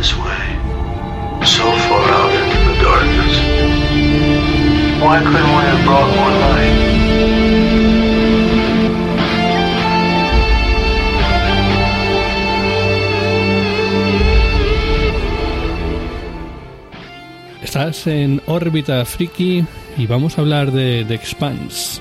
[0.00, 0.44] this way,
[1.44, 3.34] so far out into the darkness.
[5.02, 6.78] Why couldn't we have brought more light?
[17.62, 19.66] Estás en órbita friki
[19.98, 22.00] y vamos a hablar de The Expanse.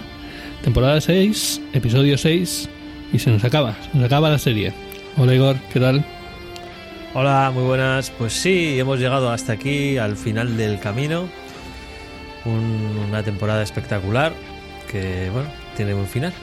[0.63, 2.69] Temporada 6, episodio 6
[3.11, 4.71] y se nos acaba, se nos acaba la serie.
[5.17, 6.05] Hola Igor, ¿qué tal?
[7.13, 8.11] Hola, muy buenas.
[8.11, 11.27] Pues sí, hemos llegado hasta aquí, al final del camino.
[12.45, 14.33] Un- una temporada espectacular
[14.91, 16.33] que, bueno, tiene un final.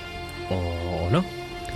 [0.50, 1.24] O, o no.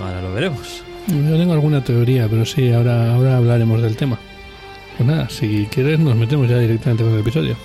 [0.01, 0.83] Ahora lo veremos.
[1.07, 4.19] Yo tengo alguna teoría, pero sí, ahora, ahora hablaremos del tema.
[4.97, 7.57] Pues nada, si quieres nos metemos ya directamente con el episodio.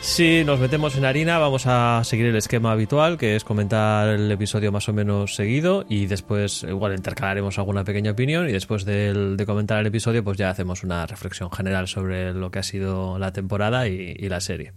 [0.00, 4.30] Si nos metemos en harina, vamos a seguir el esquema habitual, que es comentar el
[4.30, 9.44] episodio más o menos seguido y después igual intercalaremos alguna pequeña opinión y después de
[9.46, 13.32] comentar el episodio pues ya hacemos una reflexión general sobre lo que ha sido la
[13.32, 14.72] temporada y, y la serie.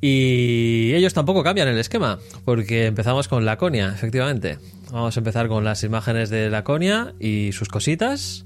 [0.00, 4.58] Y ellos tampoco cambian el esquema, porque empezamos con Laconia, efectivamente.
[4.92, 8.44] Vamos a empezar con las imágenes de Laconia y sus cositas.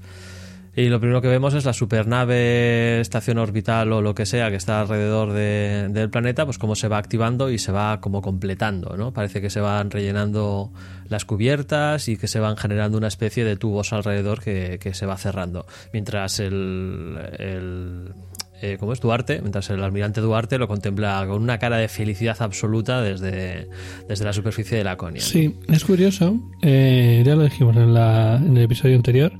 [0.75, 4.55] Y lo primero que vemos es la supernave, estación orbital o lo que sea que
[4.55, 8.95] está alrededor de- del planeta, pues cómo se va activando y se va como completando,
[8.95, 9.11] ¿no?
[9.11, 10.71] Parece que se van rellenando
[11.07, 15.05] las cubiertas y que se van generando una especie de tubos alrededor que, que se
[15.05, 15.65] va cerrando.
[15.91, 18.13] Mientras el, el
[18.61, 18.99] eh, ¿cómo es?
[18.99, 23.69] Duarte, mientras el almirante Duarte lo contempla con una cara de felicidad absoluta desde,
[24.07, 25.21] desde la superficie de Laconia.
[25.21, 29.31] Sí, es curioso, eh, ya lo dijimos en, la, en el episodio anterior,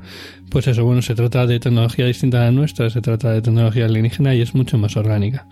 [0.50, 3.86] pues eso, bueno, se trata de tecnología distinta a la nuestra, se trata de tecnología
[3.86, 5.47] alienígena y es mucho más orgánica.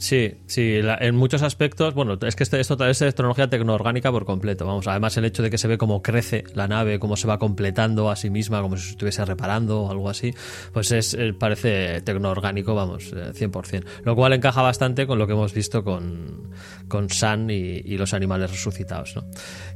[0.00, 4.24] Sí, sí, la- en muchos aspectos, bueno, es que este- esto es tecnología tecnoorgánica por
[4.24, 7.28] completo, vamos, además el hecho de que se ve cómo crece la nave, cómo se
[7.28, 10.32] va completando a sí misma, como si se estuviese reparando o algo así,
[10.72, 15.34] pues es eh, parece tecnoorgánico, vamos, eh, 100%, lo cual encaja bastante con lo que
[15.34, 16.48] hemos visto con,
[16.88, 19.24] con San y, y los animales resucitados, ¿no?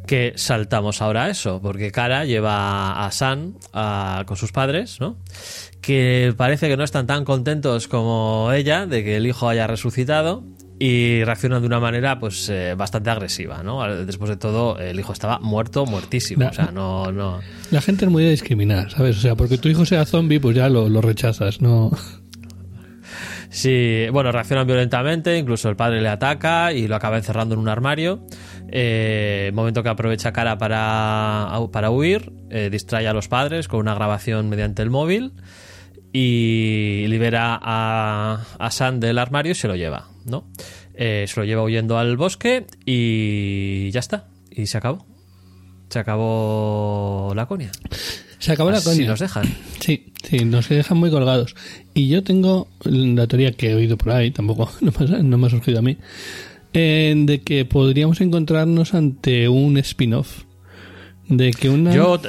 [0.06, 5.18] Que saltamos ahora a eso, porque Kara lleva a San a- con sus padres, ¿no?
[5.80, 10.13] que parece que no están tan contentos como ella de que el hijo haya resucitado
[10.78, 13.86] y reaccionan de una manera pues eh, bastante agresiva, ¿no?
[14.04, 17.40] Después de todo, el hijo estaba muerto, muertísimo, Na- o sea, no, no...
[17.70, 19.16] La gente es muy de discriminar, ¿sabes?
[19.18, 21.90] O sea, porque tu hijo sea zombie, pues ya lo, lo rechazas, ¿no?
[23.50, 27.68] Sí, bueno, reaccionan violentamente, incluso el padre le ataca y lo acaba encerrando en un
[27.68, 28.26] armario.
[28.68, 33.94] Eh, momento que aprovecha cara para, para huir, eh, distrae a los padres con una
[33.94, 35.34] grabación mediante el móvil
[36.16, 40.46] y libera a, a San del armario y se lo lleva, ¿no?
[40.94, 45.04] Eh, se lo lleva huyendo al bosque y ya está, y se acabó.
[45.90, 47.72] Se acabó la conia.
[48.38, 49.06] Se acabó la coña.
[49.08, 49.52] nos dejan.
[49.80, 51.56] Sí, sí, nos dejan muy colgados.
[51.94, 55.48] Y yo tengo la teoría que he oído por ahí, tampoco no me no me
[55.48, 55.98] ha surgido a mí,
[56.74, 60.44] eh, de que podríamos encontrarnos ante un spin-off.
[61.28, 61.92] De que una...
[61.92, 62.20] Yo,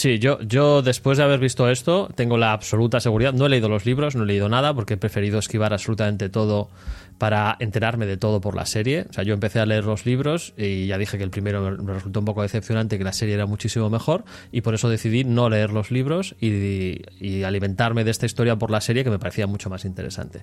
[0.00, 3.32] sí, yo, yo después de haber visto esto, tengo la absoluta seguridad.
[3.32, 6.70] No he leído los libros, no he leído nada, porque he preferido esquivar absolutamente todo
[7.18, 9.04] para enterarme de todo por la serie.
[9.10, 11.92] O sea, yo empecé a leer los libros y ya dije que el primero me-
[11.92, 15.50] resultó un poco decepcionante, que la serie era muchísimo mejor, y por eso decidí no
[15.50, 19.46] leer los libros y, y alimentarme de esta historia por la serie, que me parecía
[19.46, 20.42] mucho más interesante.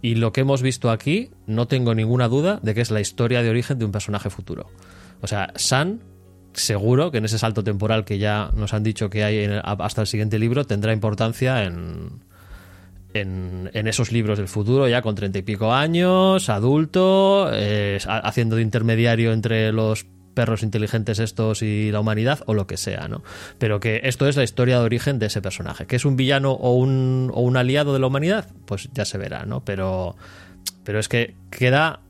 [0.00, 3.42] Y lo que hemos visto aquí, no tengo ninguna duda de que es la historia
[3.42, 4.70] de origen de un personaje futuro.
[5.20, 6.00] O sea, San
[6.54, 10.06] seguro que en ese salto temporal que ya nos han dicho que hay hasta el
[10.06, 12.22] siguiente libro tendrá importancia en,
[13.12, 18.56] en, esos libros del futuro, ya con treinta y pico años, adulto, eh, ha- haciendo
[18.56, 23.22] de intermediario entre los perros inteligentes estos y la humanidad o lo que sea, ¿no?
[23.58, 25.86] Pero que esto es la historia de origen de ese personaje.
[25.86, 28.48] ¿Que es un villano o un, o un aliado de la humanidad?
[28.66, 29.64] Pues ya se verá, ¿no?
[29.64, 30.16] Pero,
[30.82, 32.00] pero es que queda,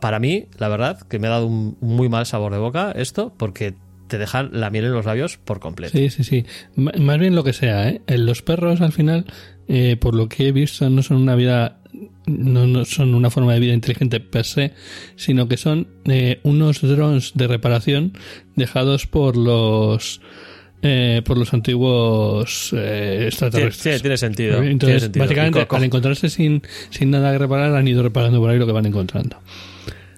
[0.00, 3.34] para mí, la verdad, que me ha dado un muy mal sabor de boca esto,
[3.36, 3.74] porque
[4.08, 5.96] te dejan la miel en los labios por completo.
[5.96, 6.44] Sí, sí, sí.
[6.76, 8.00] M- más bien lo que sea, ¿eh?
[8.06, 9.24] Eh, Los perros al final,
[9.68, 11.78] eh, por lo que he visto, no son una vida,
[12.26, 14.72] no, no son una forma de vida inteligente per se,
[15.16, 18.12] sino que son eh, unos drones de reparación
[18.54, 20.20] dejados por los
[20.82, 23.96] eh, por los antiguos eh, Sí, extraterrestres.
[23.96, 24.62] sí, tiene sentido.
[24.62, 25.24] Entonces, tiene sentido.
[25.24, 28.72] básicamente, al encontrarse sin, sin nada que reparar, han ido reparando por ahí lo que
[28.72, 29.36] van encontrando.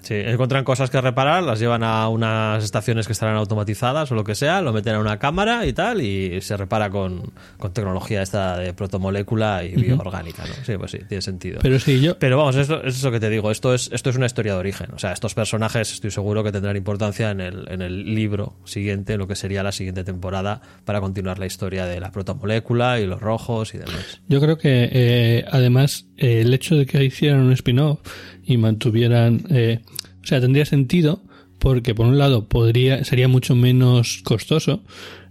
[0.09, 4.23] Sí, encuentran cosas que reparar, las llevan a unas estaciones que estarán automatizadas o lo
[4.23, 8.23] que sea, lo meten a una cámara y tal, y se repara con, con tecnología
[8.23, 10.65] esta de protomolécula y bioorgánica, ¿no?
[10.65, 11.59] Sí, pues sí, tiene sentido.
[11.61, 12.17] Pero sí, yo.
[12.17, 14.59] Pero vamos, esto, es eso que te digo, esto es, esto es una historia de
[14.59, 14.87] origen.
[14.95, 19.15] O sea, estos personajes estoy seguro que tendrán importancia en el, en el libro siguiente,
[19.15, 23.21] lo que sería la siguiente temporada, para continuar la historia de la protomolécula y los
[23.21, 24.21] rojos y demás.
[24.27, 27.99] Yo creo que eh, además eh, el hecho de que hicieran un spin-off
[28.43, 29.81] y mantuvieran, eh,
[30.23, 31.21] o sea, tendría sentido
[31.59, 34.81] porque por un lado podría sería mucho menos costoso.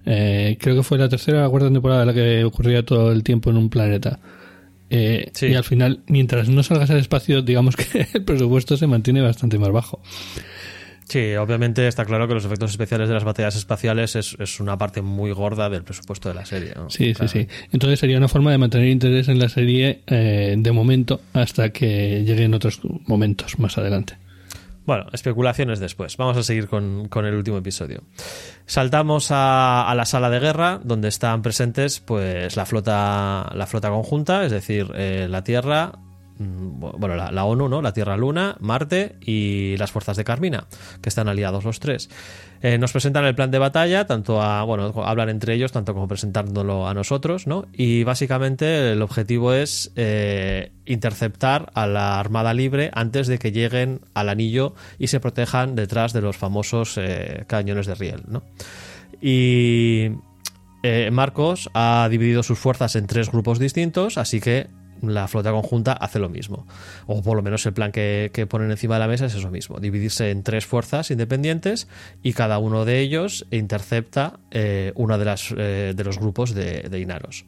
[0.06, 3.22] Eh, creo que fue la tercera o la cuarta temporada la que ocurría todo el
[3.22, 4.20] tiempo en un planeta.
[4.90, 5.46] Eh, Sí.
[5.48, 9.58] Y al final, mientras no salgas al espacio, digamos que el presupuesto se mantiene bastante
[9.58, 10.00] más bajo.
[11.08, 14.76] Sí, obviamente está claro que los efectos especiales de las batallas espaciales es, es una
[14.76, 16.72] parte muy gorda del presupuesto de la serie.
[16.76, 16.90] ¿no?
[16.90, 17.28] Sí, Claro.
[17.32, 17.48] sí, sí.
[17.72, 22.24] Entonces sería una forma de mantener interés en la serie eh, de momento hasta que
[22.26, 24.18] lleguen otros momentos más adelante.
[24.88, 26.16] Bueno, especulaciones después.
[26.16, 28.04] Vamos a seguir con, con el último episodio.
[28.64, 33.90] Saltamos a, a la sala de guerra, donde están presentes pues la flota, la flota
[33.90, 35.92] conjunta, es decir, eh, la Tierra,
[36.38, 37.82] bueno, la, ONU, ¿no?
[37.82, 40.66] La Tierra Luna, Marte y las fuerzas de Carmina,
[41.02, 42.08] que están aliados los tres.
[42.60, 46.08] Eh, nos presentan el plan de batalla, tanto a, bueno, hablan entre ellos, tanto como
[46.08, 47.66] presentándolo a nosotros, ¿no?
[47.72, 54.00] Y básicamente el objetivo es eh, interceptar a la Armada Libre antes de que lleguen
[54.14, 58.42] al anillo y se protejan detrás de los famosos eh, cañones de riel, ¿no?
[59.20, 60.12] Y
[61.10, 64.68] Marcos ha dividido sus fuerzas en tres grupos distintos, así que
[65.02, 66.66] la flota conjunta hace lo mismo.
[67.06, 69.78] O por lo menos el plan que, ponen encima de la mesa es eso mismo,
[69.78, 71.88] dividirse en tres fuerzas independientes
[72.22, 77.00] y cada uno de ellos intercepta eh, uno de, eh, de los grupos de, de
[77.00, 77.44] Inaros.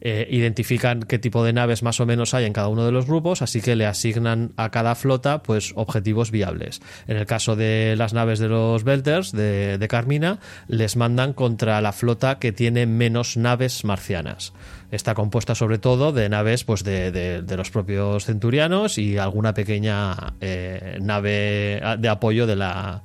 [0.00, 3.06] Eh, identifican qué tipo de naves más o menos hay en cada uno de los
[3.06, 6.80] grupos, así que le asignan a cada flota pues objetivos viables.
[7.08, 11.92] En el caso de las naves de los Belters de Carmina, les mandan contra la
[11.92, 14.52] flota que tiene menos naves marcianas.
[14.90, 19.52] Está compuesta sobre todo de naves pues de, de- de los propios centurianos y alguna
[19.54, 23.02] pequeña eh, nave de apoyo de la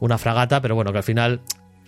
[0.00, 1.40] una fragata, pero bueno, que al final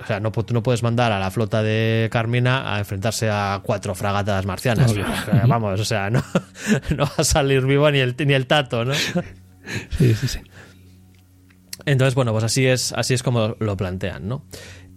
[0.02, 3.94] o sea, no, no puedes mandar a la flota de Carmina a enfrentarse a cuatro
[3.94, 4.91] fragatas marcianas.
[4.91, 5.05] Obvio.
[5.06, 6.23] O sea, vamos, o sea, no,
[6.97, 8.94] no va a salir vivo ni el, ni el tato, ¿no?
[8.94, 10.40] Sí, sí, sí.
[11.87, 14.44] Entonces, bueno, pues así es, así es como lo plantean, ¿no?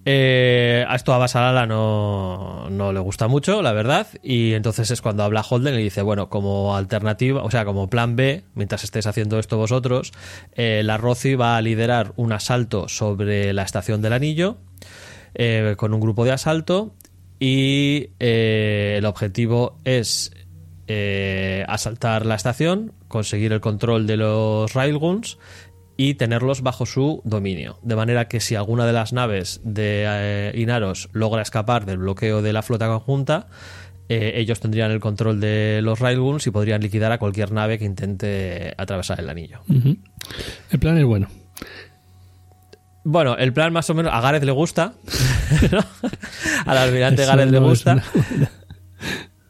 [0.09, 5.01] Eh, a esto a Basalala no, no le gusta mucho, la verdad, y entonces es
[5.01, 9.05] cuando habla Holden y dice, bueno, como alternativa, o sea, como plan B, mientras estéis
[9.05, 10.13] haciendo esto vosotros,
[10.53, 14.59] eh, la Roci va a liderar un asalto sobre la estación del anillo
[15.35, 16.95] eh, con un grupo de asalto
[17.37, 20.31] y eh, el objetivo es
[20.87, 25.37] eh, asaltar la estación, conseguir el control de los railguns
[25.97, 27.79] y tenerlos bajo su dominio.
[27.81, 32.41] De manera que si alguna de las naves de eh, Inaros logra escapar del bloqueo
[32.43, 33.47] de la flota conjunta,
[34.09, 37.85] eh, ellos tendrían el control de los railguns y podrían liquidar a cualquier nave que
[37.85, 39.59] intente atravesar el anillo.
[40.71, 41.27] El plan es bueno.
[43.03, 44.93] Bueno, el plan más o menos a Gareth le gusta.
[45.71, 45.79] ¿no?
[46.65, 47.93] Al almirante Gareth le no gusta.
[47.93, 48.51] una-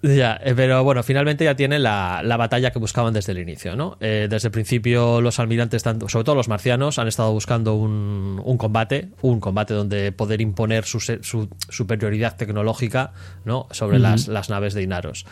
[0.03, 3.75] Ya, eh, pero bueno, finalmente ya tienen la, la batalla que buscaban desde el inicio,
[3.75, 3.97] ¿no?
[3.99, 8.39] Eh, desde el principio los almirantes, tanto, sobre todo los marcianos, han estado buscando un,
[8.44, 13.13] un combate, un combate donde poder imponer su, su superioridad tecnológica,
[13.44, 13.67] ¿no?
[13.71, 15.25] Sobre las, las naves de Inaros.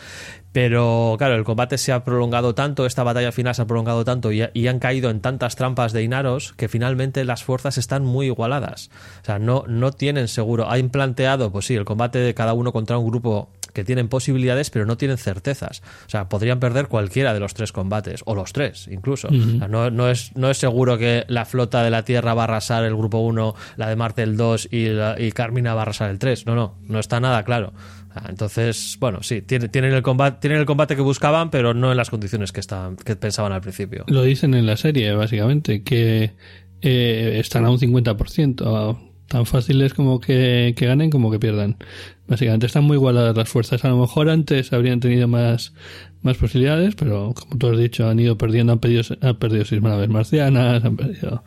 [0.50, 4.32] Pero claro, el combate se ha prolongado tanto, esta batalla final se ha prolongado tanto
[4.32, 8.26] y, y han caído en tantas trampas de Inaros que finalmente las fuerzas están muy
[8.26, 8.90] igualadas.
[9.22, 10.68] O sea, no, no tienen seguro.
[10.68, 14.70] Han planteado, pues sí, el combate de cada uno contra un grupo que tienen posibilidades,
[14.70, 15.82] pero no tienen certezas.
[16.06, 19.28] O sea, podrían perder cualquiera de los tres combates, o los tres, incluso.
[19.28, 22.42] O sea, no, no es, no es seguro que la flota de la Tierra va
[22.42, 25.80] a arrasar el grupo 1, la de Marte el 2 y, la- y Carmina va
[25.80, 26.46] a arrasar el 3.
[26.46, 27.72] No, no, no está nada claro.
[28.28, 31.98] Entonces, bueno, sí, tienen, tienen, el combate, tienen el combate que buscaban, pero no en
[31.98, 34.04] las condiciones que, estaban, que pensaban al principio.
[34.08, 36.32] Lo dicen en la serie, básicamente, que
[36.80, 38.98] eh, están a un 50%.
[39.28, 41.76] Tan fácil es como que, que ganen como que pierdan.
[42.28, 43.84] Básicamente están muy igualadas las fuerzas.
[43.84, 45.72] A lo mejor antes habrían tenido más,
[46.22, 49.80] más posibilidades, pero como tú has dicho, han ido perdiendo, han perdido, han perdido seis
[49.82, 51.44] naves marcianas, han perdido...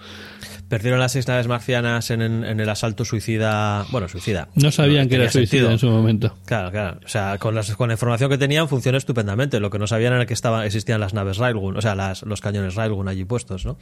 [0.69, 3.88] Perdieron las seis naves marcianas en, en- en el asalto suicida.
[3.91, 4.50] Bueno, suicida.
[4.53, 5.71] No sabían que era suicida sentido.
[5.71, 6.38] en su momento.
[6.45, 7.00] Claro, claro.
[7.03, 9.59] O sea, con, las- con la información que tenían funcionó estupendamente.
[9.59, 12.39] Lo que no sabían era que estaban, existían las naves Railgun, o sea, las- los
[12.39, 13.79] cañones Railgun allí puestos, ¿no?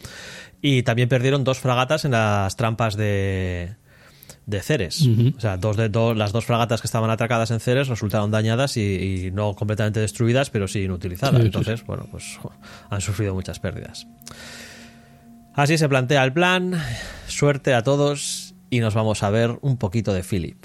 [0.62, 3.76] Y también perdieron dos fragatas en las trampas de,
[4.48, 5.06] de Ceres.
[5.38, 8.78] O sea, dos de, dos- las dos fragatas que estaban atracadas en Ceres resultaron dañadas
[8.78, 8.82] y,
[9.28, 11.36] y no completamente destruidas, pero sí inutilizadas.
[11.36, 12.40] Sí, sí, Entonces, bueno, pues
[12.90, 14.08] han sufrido muchas pérdidas.
[15.54, 16.80] Así se plantea el plan.
[17.28, 20.64] Suerte a todos y nos vamos a ver un poquito de Philip.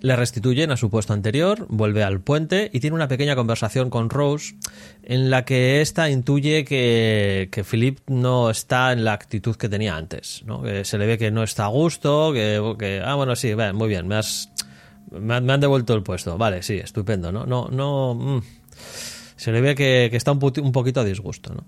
[0.00, 4.10] Le restituyen a su puesto anterior, vuelve al puente y tiene una pequeña conversación con
[4.10, 4.56] Rose
[5.02, 9.96] en la que ésta intuye que, que Philip no está en la actitud que tenía
[9.96, 10.42] antes.
[10.44, 10.62] ¿no?
[10.62, 14.06] Que se le ve que no está a gusto, que, ah, bueno, sí, muy bien,
[14.06, 14.52] me, has,
[15.10, 16.36] me, han, devuelto el puesto.
[16.36, 17.32] Vale, sí, estupendo.
[17.32, 18.14] No, no, no.
[18.14, 18.42] mm.
[19.36, 21.54] Se le ve que, que está un, poquito a disgusto.
[21.54, 21.64] ¿no?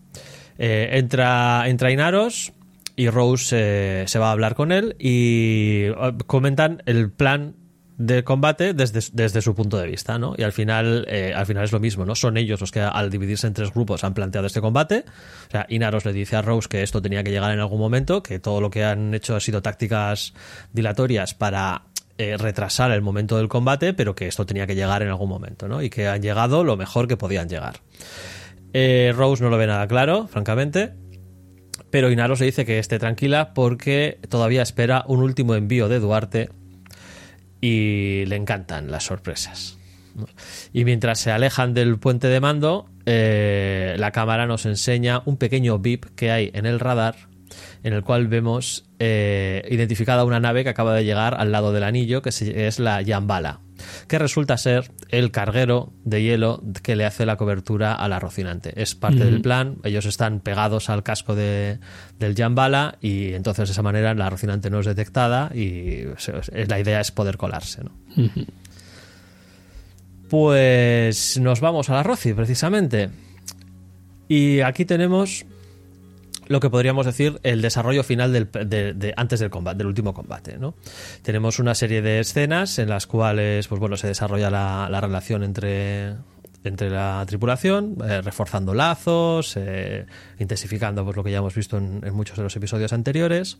[0.59, 2.53] Eh, entra, entra Inaros
[2.97, 5.95] y Rose se va a hablar con él y eh,
[6.27, 7.55] comentan el plan
[7.99, 10.35] de combate desde, desde su punto de vista, ¿no?
[10.39, 12.15] Y al final, eh, al final es lo mismo, ¿no?
[12.15, 15.05] Son ellos los que al dividirse en tres grupos han planteado este combate.
[15.49, 18.23] O sea, Inaros le dice a Rose que esto tenía que llegar en algún momento,
[18.23, 20.33] que todo lo que han hecho ha sido tácticas
[20.73, 21.87] dilatorias para
[22.19, 25.67] eh, retrasar el momento del combate, pero que esto tenía que llegar en algún momento,
[25.67, 25.83] ¿no?
[25.83, 27.81] Y que han llegado lo mejor que podían llegar.
[28.73, 30.93] Eh, Rose no lo ve nada claro, francamente.
[31.91, 36.51] Pero Inaros le dice que esté tranquila porque todavía espera un último envío de Duarte
[37.61, 39.79] y le encantan las sorpresas.
[40.73, 45.79] Y mientras se alejan del puente de mando, eh, la cámara nos enseña un pequeño
[45.79, 47.29] bip que hay en el radar
[47.83, 51.85] en el cual vemos eh, identificada una nave que acaba de llegar al lado del
[51.85, 53.61] anillo, que es la Yambala,
[54.07, 58.81] que resulta ser el carguero de hielo que le hace la cobertura a la Rocinante.
[58.81, 61.79] Es parte del plan, ellos están pegados al casco de,
[62.19, 66.05] del Yambala y entonces de esa manera la Rocinante no es detectada y
[66.69, 67.83] la idea es poder colarse.
[67.85, 67.93] ¿no?
[70.29, 73.11] Pues nos vamos a la Roci, precisamente.
[74.29, 75.47] Y aquí tenemos
[76.49, 80.15] lo que podríamos decir el desarrollo final del, de- de- antes del combate, del último
[80.15, 80.75] combate, ¿no?
[81.23, 85.43] Tenemos una serie de escenas en las cuales, pues bueno, se desarrolla la, la relación
[85.43, 86.15] entre
[86.65, 90.07] entre la tripulación, eh, reforzando lazos, eh,
[90.41, 93.59] intensificando pues lo que ya hemos visto en, en muchos de los episodios anteriores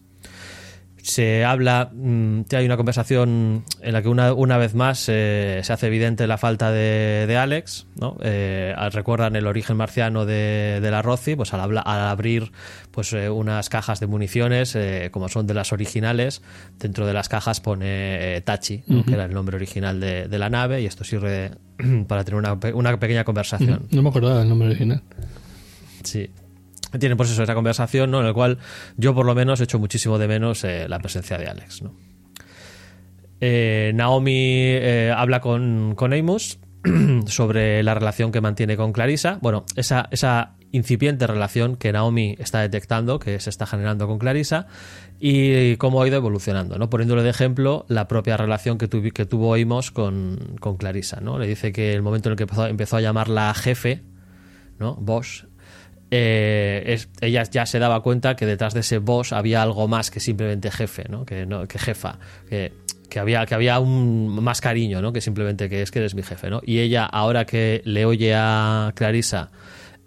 [1.03, 5.73] se habla, mm, hay una conversación en la que una, una vez más eh, se
[5.73, 8.17] hace evidente la falta de, de Alex, ¿no?
[8.23, 12.53] Eh, recuerdan el origen marciano de, de la Roci, pues al, habla- al abrir
[12.91, 16.43] pues eh, unas cajas de municiones, eh, como son de las originales,
[16.79, 20.51] dentro de las cajas pone eh, Tachi, que era el nombre original de, de la
[20.51, 21.53] nave, y esto sirve
[22.09, 23.87] para tener una, una pequeña conversación.
[23.93, 25.03] No me acordaba del nombre original.
[26.03, 26.31] Sí.
[26.99, 28.21] Tienen pues eso, esa conversación, ¿no?
[28.21, 28.59] En la cual
[28.97, 31.95] yo por lo menos echo muchísimo de menos eh, la presencia de Alex, ¿no?
[33.41, 36.59] Eh, Naomi eh, habla con, con Amos
[37.27, 39.39] sobre la relación que mantiene con Clarissa.
[39.43, 44.67] Bueno, esa, esa incipiente relación que Naomi está detectando, que se está generando con Clarissa,
[45.21, 46.91] y cómo ha ido evolucionando, ¿no?
[46.91, 51.39] Poniéndole de ejemplo la propia relación que, tuvi- que tuvo Amos con, con Clarissa, ¿no?
[51.39, 54.03] Le dice que el momento en el que empezó, empezó a llamarla jefe,
[54.79, 54.95] ¿no?
[54.97, 55.47] Boss,
[56.11, 60.11] eh, es- ella ya se daba cuenta que detrás de ese boss había algo más
[60.11, 61.25] que simplemente jefe, ¿no?
[61.25, 62.73] Que, no, que jefa, que,
[63.19, 65.13] había, que había un más cariño, ¿no?
[65.13, 66.61] Que simplemente que es que eres mi jefe, ¿no?
[66.65, 69.51] Y ella, ahora que le oye a Clarissa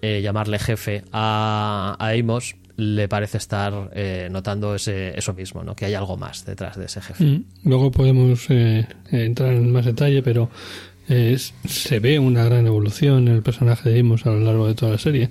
[0.01, 5.75] eh, llamarle jefe a, a Amos, le parece estar eh, notando ese, eso mismo, ¿no?
[5.75, 7.24] Que hay algo más detrás de ese jefe.
[7.24, 10.50] Mm, Luego podemos eh, entrar en más detalle, pero
[11.08, 14.74] eh, se ve una gran evolución en el personaje de Amos a lo largo de
[14.74, 15.29] toda la serie.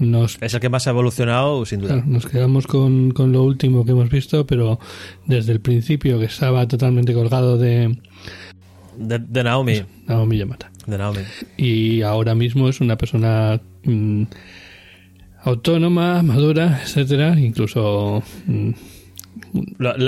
[0.00, 1.94] Nos, Es el que más ha evolucionado, sin duda.
[1.94, 4.80] claro, nos quedamos con, con lo último que hemos visto, pero
[5.26, 7.96] desde el principio que estaba totalmente colgado de
[8.96, 9.82] De, de Naomi.
[10.06, 10.70] Naomi Yamata.
[10.86, 11.20] De Naomi.
[11.56, 14.22] Y ahora mismo es una persona mm,
[15.42, 18.70] autónoma, madura, etcétera, incluso mm,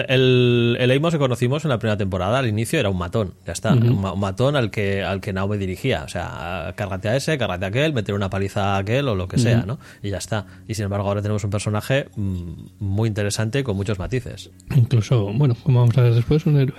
[0.09, 3.35] El, el Amos que conocimos en la primera temporada, al inicio, era un matón.
[3.47, 3.73] Ya está.
[3.73, 6.05] un, ma- un matón al que, al que Naomi dirigía.
[6.05, 9.29] O sea, cárgate a ese, cárgate a aquel, meter una paliza a aquel o lo
[9.29, 9.79] que sea, ¿no?
[10.03, 10.47] Y ya está.
[10.69, 14.51] Y sin embargo, ahora tenemos un personaje mm, muy interesante con muchos matices.
[14.77, 16.79] incluso, bueno, como vamos a ver después, un héroe.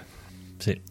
[0.60, 0.82] Sí.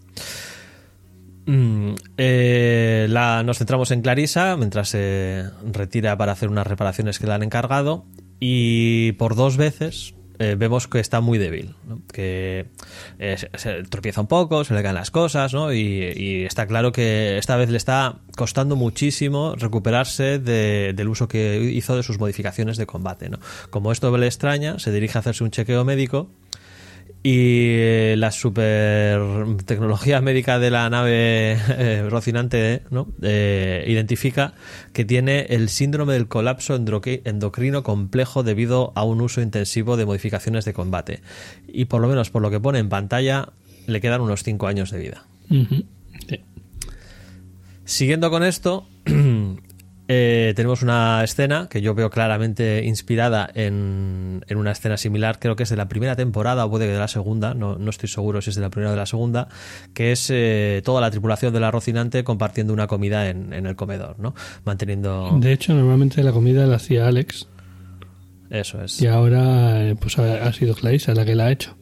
[1.46, 7.26] Mm, eh, la, nos centramos en Clarisa mientras se retira para hacer unas reparaciones que
[7.26, 8.04] le han encargado
[8.38, 12.00] y por dos veces eh, vemos que está muy débil, ¿no?
[12.12, 12.66] que
[13.18, 15.72] eh, se, tropieza un poco, se le caen las cosas ¿no?
[15.72, 21.70] y, está claro que esta vez le está costando muchísimo recuperarse de- del uso que
[21.72, 23.30] hizo de sus modificaciones de combate.
[23.70, 26.28] Como esto le extraña, se dirige a hacerse un chequeo médico
[27.24, 29.20] y eh, la super
[29.64, 33.08] tecnología médica de la nave eh, Rocinante ¿no?
[33.22, 34.54] Eh, identifica
[34.92, 40.64] que tiene el síndrome del colapso endocrino complejo debido a un uso intensivo de modificaciones
[40.64, 41.20] de combate.
[41.68, 43.50] Y por lo menos por lo que pone en pantalla,
[43.86, 45.24] le quedan unos 5 años de vida.
[45.48, 46.40] Sí.
[47.84, 48.86] Siguiendo con esto,
[50.14, 55.56] eh, tenemos una escena que yo veo claramente inspirada en, en, una escena similar, creo
[55.56, 58.10] que es de la primera temporada o puede que de la segunda, no, no estoy
[58.10, 59.48] seguro si es de la primera o de la segunda,
[59.94, 64.18] que es eh, toda la tripulación del Rocinante compartiendo una comida en, en, el comedor,
[64.18, 64.34] ¿no?
[64.66, 65.30] Manteniendo...
[65.40, 67.48] De hecho, normalmente la comida la hacía Alex.
[68.50, 69.00] Eso es.
[69.00, 71.74] Y ahora eh, pues ha, ha sido Clarissa la que la ha hecho.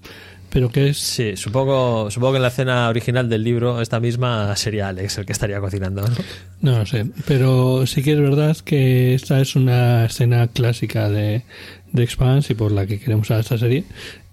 [0.50, 0.98] Pero que es...
[0.98, 5.26] Sí, supongo, supongo que en la escena original del libro, esta misma sería Alex el
[5.26, 6.02] que estaría cocinando.
[6.02, 6.14] ¿no?
[6.60, 11.44] No lo sé, pero sí que es verdad que esta es una escena clásica de,
[11.92, 13.84] de Expanse y por la que queremos a esta serie,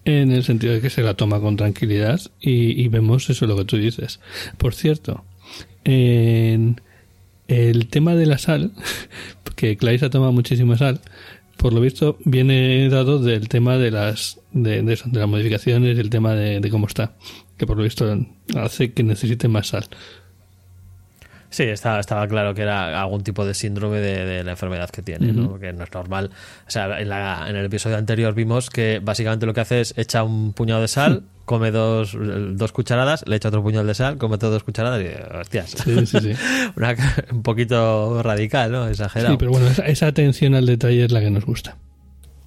[0.05, 3.55] en el sentido de que se la toma con tranquilidad y, y vemos eso lo
[3.55, 4.19] que tú dices.
[4.57, 5.23] Por cierto,
[5.83, 6.81] en
[7.47, 8.71] el tema de la sal,
[9.55, 10.99] que Clarissa toma muchísima sal,
[11.57, 15.99] por lo visto viene dado del tema de las de, de, de las modificaciones y
[15.99, 17.13] el tema de, de, cómo está
[17.57, 18.17] que por lo visto
[18.55, 19.87] hace que necesite más sal
[21.49, 25.01] Sí, estaba, estaba claro que era algún tipo de síndrome de, de la enfermedad que
[25.01, 25.51] tiene, uh -huh.
[25.51, 25.59] ¿no?
[25.59, 26.29] que no es normal.
[26.67, 29.97] O sea, en, la, en, el episodio anterior vimos que básicamente lo que hace es
[29.97, 34.17] echa un puñado de sal, come dos, dos cucharadas, le echa otro puñado de sal,
[34.17, 36.31] come otras dos cucharadas y, hostias, sí, sí, sí.
[36.75, 36.93] Una,
[37.31, 38.87] un poquito radical, ¿no?
[38.87, 39.33] Exagerado.
[39.33, 41.77] Sí, pero bueno, esa, esa atención al detalle es la que nos gusta.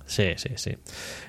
[0.05, 0.77] Sí, sí, sí.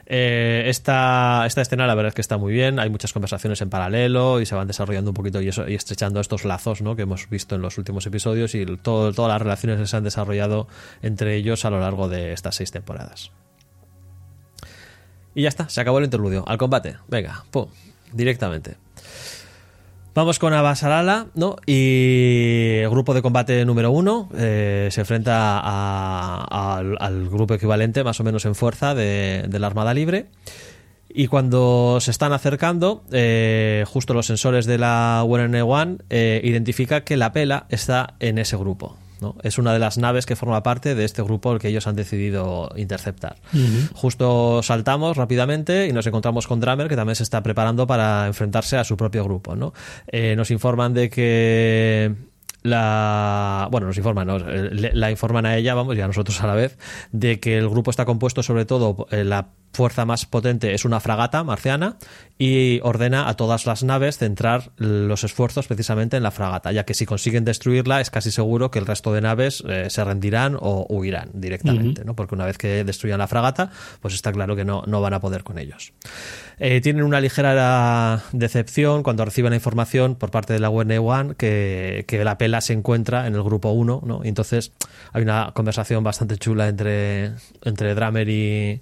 [0.08, 3.70] Eh, esta, esta escena la verdad es que está muy bien, hay muchas conversaciones en
[3.70, 6.98] paralelo y se van desarrollando un poquito y, eso, y estrechando estos lazos ¿no?
[6.98, 10.04] que hemos visto en los últimos episodios y todo, todas las relaciones que se han
[10.04, 10.68] desarrollado
[11.01, 13.32] entre ellos a lo largo de estas seis temporadas.
[15.35, 16.43] Y ya está, se acabó el interludio.
[16.47, 17.67] Al combate, venga, pum,
[18.11, 18.75] directamente.
[20.13, 21.55] Vamos con Abasarala, ¿no?
[21.65, 28.19] Y el grupo de combate número uno eh, se enfrenta a, al, grupo equivalente, más
[28.19, 30.27] o menos en fuerza, de, de la Armada Libre.
[31.13, 37.17] Y cuando se están acercando, eh, justo los sensores de la UNN-1 eh, identifica que
[37.17, 38.97] la pela está en ese grupo.
[39.22, 39.36] ¿No?
[39.44, 42.72] Es una de las naves que forma parte de este grupo que ellos han decidido
[42.75, 43.38] interceptar.
[43.54, 43.90] Uh -huh.
[43.94, 48.78] Justo saltamos rápidamente y nos encontramos con Drummer, que también se está preparando para enfrentarse
[48.78, 49.56] a su propio grupo.
[49.56, 49.74] ¿no?
[50.08, 52.16] Eh, nos informan de que
[52.63, 54.38] la bueno nos informan ¿no?
[54.38, 56.78] la informan a ella vamos y a nosotros a la vez
[57.12, 61.00] de que el grupo está compuesto sobre todo eh, la fuerza más potente es una
[61.00, 61.98] fragata marciana
[62.41, 66.95] y ordena a todas las naves centrar los esfuerzos precisamente en la fragata, ya que
[66.95, 70.87] si consiguen destruirla es casi seguro que el resto de naves eh, se rendirán o
[70.89, 72.07] huirán directamente, uh -huh.
[72.07, 72.16] ¿no?
[72.16, 73.70] porque una vez que destruyan la fragata,
[74.01, 75.94] pues está claro que no, no van a poder con ellos.
[76.57, 82.05] Eh, tienen una ligera decepción cuando reciben la información por parte de la UN-1 que,
[82.07, 84.22] que la pela se encuentra en el grupo 1, ¿no?
[84.24, 84.72] y entonces
[85.13, 88.81] hay una conversación bastante chula entre, entre Drummer y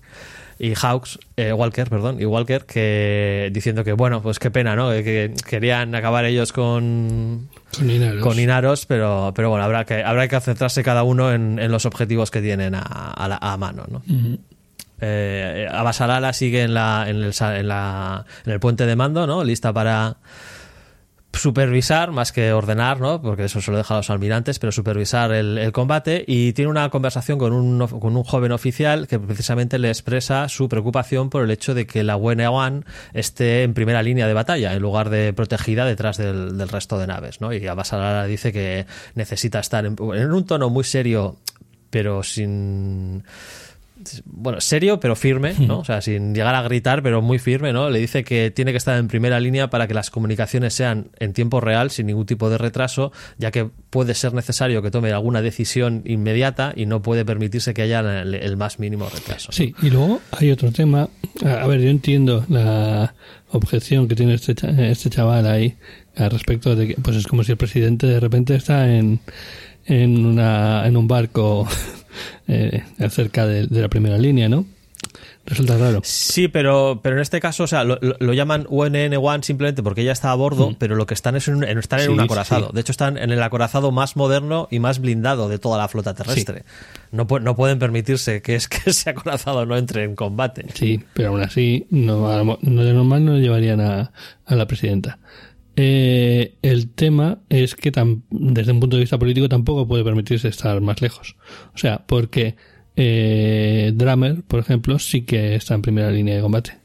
[0.60, 4.89] y Hawks, eh, Walker, perdón, y Walker, que diciendo que bueno, pues qué pena, ¿no?
[4.89, 10.04] Que, que querían acabar ellos con, con Inaros, con Inaros pero, pero bueno, habrá que,
[10.04, 13.56] habrá que centrarse cada uno en, en los objetivos que tienen a, a, la, a
[13.56, 14.00] mano, ¿no?
[14.00, 14.39] Uh -huh.
[15.00, 19.45] eh, Abasalala sigue en, la, en, el, en, la, en el puente de mando, ¿no?
[19.45, 20.17] Lista para
[21.39, 23.21] supervisar más que ordenar, ¿no?
[23.21, 26.89] Porque eso se lo deja a los almirantes, pero supervisar el, combate y tiene una
[26.89, 31.52] conversación con un, con un joven oficial que precisamente le expresa su preocupación por el
[31.52, 35.86] hecho de que la UN esté en primera línea de batalla en lugar de protegida
[35.86, 37.54] detrás del, del resto de naves, ¿no?
[37.54, 41.38] Y Abasalara dice que necesita estar en un tono muy serio,
[41.89, 43.23] pero sin
[44.25, 45.79] bueno, serio pero firme, ¿no?
[45.79, 47.89] O sea, sin llegar a gritar, pero muy firme, ¿no?
[47.89, 51.33] Le dice que tiene que estar en primera línea para que las comunicaciones sean en
[51.33, 55.41] tiempo real, sin ningún tipo de retraso, ya que puede ser necesario que tome alguna
[55.41, 59.49] decisión inmediata y no puede permitirse que haya el, el más mínimo retraso.
[59.49, 59.53] ¿no?
[59.53, 61.09] Sí, y luego hay otro tema.
[61.45, 63.13] A ver, yo entiendo la
[63.51, 64.53] objeción que tiene este,
[64.91, 65.75] este chaval ahí
[66.15, 69.21] al respecto de que, pues es como si el presidente de repente está en
[69.89, 71.67] en, una, en un barco
[72.49, 74.65] eh, cerca de, de, la primera línea, ¿no?
[75.45, 76.01] Resulta raro.
[76.03, 80.01] Sí, pero, pero en este caso, o sea, lo, lo, lo llaman UNN-1 simplemente porque
[80.01, 80.75] ella está a bordo, mm.
[80.77, 82.67] pero lo que están es en, están en sí, un acorazado.
[82.67, 82.71] Sí.
[82.73, 86.13] De hecho, están en el acorazado más moderno y más blindado de toda la flota
[86.13, 86.63] terrestre.
[86.65, 87.07] Sí.
[87.12, 90.65] No, no pueden permitirse que, es, que ese acorazado no entre en combate.
[90.73, 94.12] Sí, pero aún así, no, no de normal no llevarían a,
[94.45, 95.19] a la presidenta.
[95.75, 97.91] Eh, el tema es que
[98.29, 101.36] desde un punto de vista político tampoco puede permitirse estar más lejos.
[101.73, 102.55] O sea, porque
[102.95, 106.77] eh, Drummer, por ejemplo, sí que está en primera línea de combate.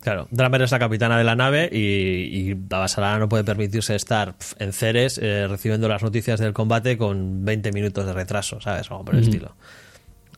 [0.00, 4.34] Claro, Drummer es la capitana de la nave y, y Babasalana no puede permitirse estar
[4.58, 8.90] en Ceres eh, recibiendo las noticias del combate con 20 minutos de retraso, ¿sabes?
[8.90, 9.24] O por el mm.
[9.24, 9.56] estilo.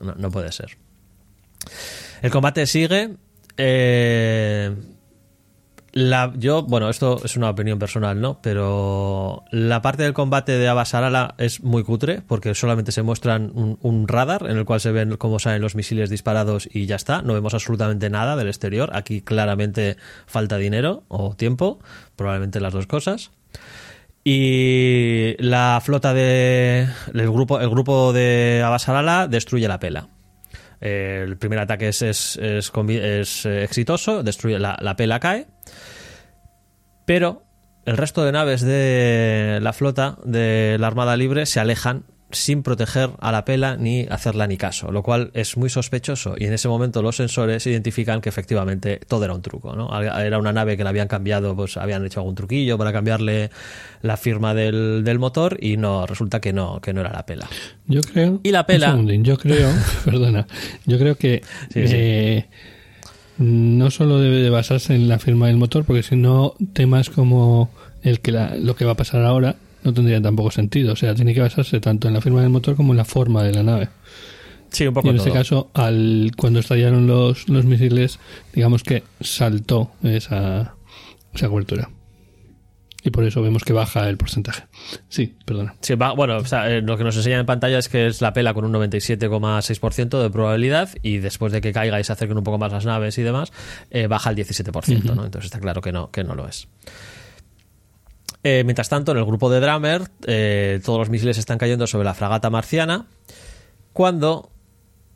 [0.01, 0.77] No, no, puede ser.
[2.23, 3.17] El combate sigue.
[3.57, 4.75] Eh,
[5.95, 8.41] La, yo, bueno, esto es una opinión personal, ¿no?
[8.41, 14.09] Pero la parte del combate de Abasarala es muy cutre porque solamente se muestran un,
[14.09, 17.21] radar en el cual se ven cómo salen los misiles disparados y ya está.
[17.21, 18.91] No vemos absolutamente nada del exterior.
[18.95, 21.79] Aquí claramente falta dinero o tiempo,
[22.17, 23.31] probablemente las dos cosas.
[24.25, 26.89] Y la flota de.
[27.13, 30.09] El grupo, el grupo de Abasarala destruye la pela.
[30.83, 35.47] El primer ataque es, es exitoso, destruye la, la, pela cae,
[37.07, 37.45] pero
[37.85, 43.11] el resto de naves de la flota de la Armada Libre se alejan sin proteger
[43.21, 46.69] a la pela ni hacerla ni caso, lo cual es muy sospechoso y en ese
[46.69, 49.89] momento los sensores identifican que efectivamente todo era un truco, ¿no?
[50.01, 53.51] Era una nave que la habían cambiado, pues habían hecho algún truquillo para cambiarle
[54.03, 57.49] la firma del, del motor y no, resulta que no, que no era la pela.
[57.87, 58.41] Yo creo...
[58.43, 58.99] Y la pela...
[59.05, 59.71] yo creo,
[60.05, 60.47] perdona,
[60.87, 61.43] yo creo que...
[61.73, 61.95] Sí, sí.
[61.97, 62.47] Eh,
[63.39, 67.71] no solo debe de basarse en la firma del motor, porque si no, temas como
[68.03, 70.93] el que la, lo que va a pasar ahora no tendría tampoco sentido.
[70.93, 73.43] O sea, tiene que basarse tanto en la firma del motor como en la forma
[73.43, 73.89] de la nave.
[74.71, 75.27] Sí, un poco y en todo.
[75.27, 78.19] este caso, al, cuando estallaron los, los misiles,
[78.55, 80.75] digamos que saltó esa,
[81.35, 81.91] esa cobertura.
[83.05, 84.63] Y por eso vemos que baja el porcentaje.
[85.09, 85.75] Sí, perdona.
[85.81, 88.21] Sí, va, bueno, o sea, eh, lo que nos enseñan en pantalla es que es
[88.21, 92.39] la pela con un 97,6% de probabilidad y después de que caiga y se acerquen
[92.39, 93.53] un poco más las naves y demás,
[93.91, 95.17] eh, baja al 17%, uh -huh.
[95.17, 95.25] ¿no?
[95.25, 96.69] Entonces está claro que no, que no lo es.
[98.45, 102.05] Eh, mientras tanto, en el grupo de Drummer, eh, todos los misiles están cayendo sobre
[102.05, 103.07] la fragata marciana,
[103.93, 104.52] cuando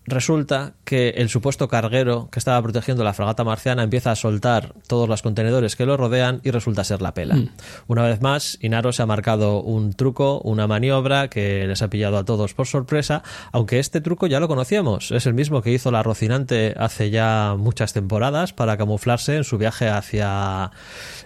[0.06, 5.08] resulta que el supuesto carguero que estaba protegiendo la fragata marciana empieza a soltar todos
[5.08, 7.36] los contenedores que lo rodean y resulta ser la pela.
[7.36, 7.50] Mm.
[7.88, 12.18] Una vez más, Inaro se ha marcado un truco, una maniobra que les ha pillado
[12.18, 15.10] a todos por sorpresa, aunque este truco ya lo conocíamos.
[15.10, 19.58] Es el mismo que hizo la Rocinante hace ya muchas temporadas para camuflarse en su
[19.58, 20.70] viaje hacia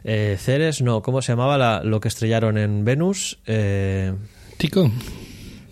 [0.05, 0.83] eh, Ceres.
[0.83, 3.39] No, ¿cómo se llamaba la, lo que estrellaron en Venus?
[3.47, 4.15] Eh...
[4.57, 4.91] Tico.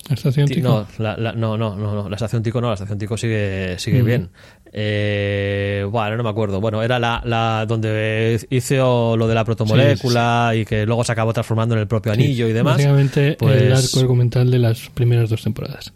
[0.08, 0.68] ¿La estación Tico?
[0.68, 3.78] No, la, la, no, no, no, no, la estación Tico no, la estación Tico sigue,
[3.78, 4.06] sigue uh -huh.
[4.06, 4.30] bien.
[4.72, 6.60] Eh, bueno, no me acuerdo.
[6.60, 10.62] Bueno, era la, la donde hizo lo de la protomolécula sí, sí.
[10.62, 12.76] y que luego se acabó transformando en el propio anillo sí, y demás.
[12.76, 13.62] Básicamente pues...
[13.62, 15.92] el arco argumental de las primeras dos temporadas.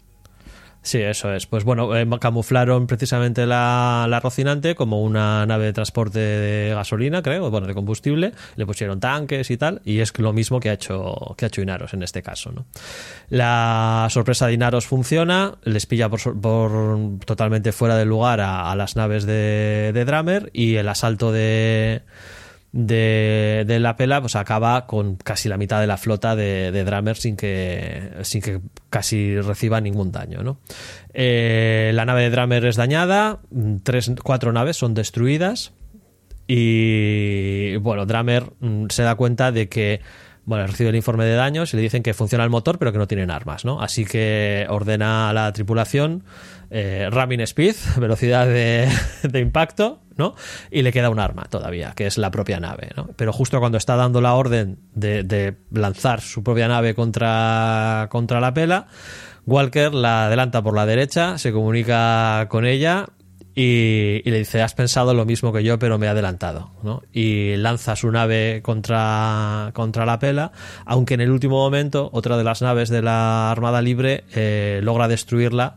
[0.83, 1.45] Sí, eso es.
[1.45, 7.23] Pues bueno, eh, camuflaron precisamente la, la, Rocinante como una nave de transporte de gasolina,
[7.23, 8.33] creo, bueno, de combustible.
[8.57, 11.61] Le pusieron tanques y tal, y es lo mismo que ha hecho, que ha hecho
[11.61, 12.51] Inaros en este caso.
[12.51, 12.65] ¿no?
[13.29, 18.97] La sorpresa de Inaros funciona, les pilla por, por totalmente fuera del lugar a, las
[18.97, 22.01] naves de, de y el asalto de
[22.73, 26.83] de, de, la pela pues acaba con casi la mitad de la flota de, de
[26.83, 28.59] Drummer sin que, sin que
[28.89, 30.41] casi reciba ningún daño.
[30.41, 30.57] ¿no?
[31.13, 33.39] Eh, la nave de Drummer es dañada,
[33.83, 35.71] tres, cuatro naves son destruidas
[36.47, 40.01] y bueno, Drummer mm, se da cuenta de que
[40.45, 42.97] bueno, recibe el informe de daños y le dicen que funciona el motor pero que
[42.97, 43.81] no tienen armas, ¿no?
[43.81, 46.23] Así que ordena a la tripulación
[46.75, 48.89] eh, ramming speed, velocidad de,
[49.39, 50.33] impacto, ¿no?
[50.71, 53.09] Y le queda un arma todavía, que es la propia nave, ¿no?
[53.15, 58.55] Pero justo cuando está dando la orden de, lanzar su propia nave contra, contra la
[58.55, 58.87] pela,
[59.45, 63.05] Walker la adelanta por la derecha, se comunica con ella
[63.53, 66.71] y, y, le dice, has pensado lo mismo que yo, pero me he adelantado.
[66.81, 67.03] ¿no?
[67.11, 70.53] Y lanza su nave contra, contra la pela,
[70.85, 75.07] aunque en el último momento otra de las naves de la Armada Libre eh, logra
[75.07, 75.75] destruirla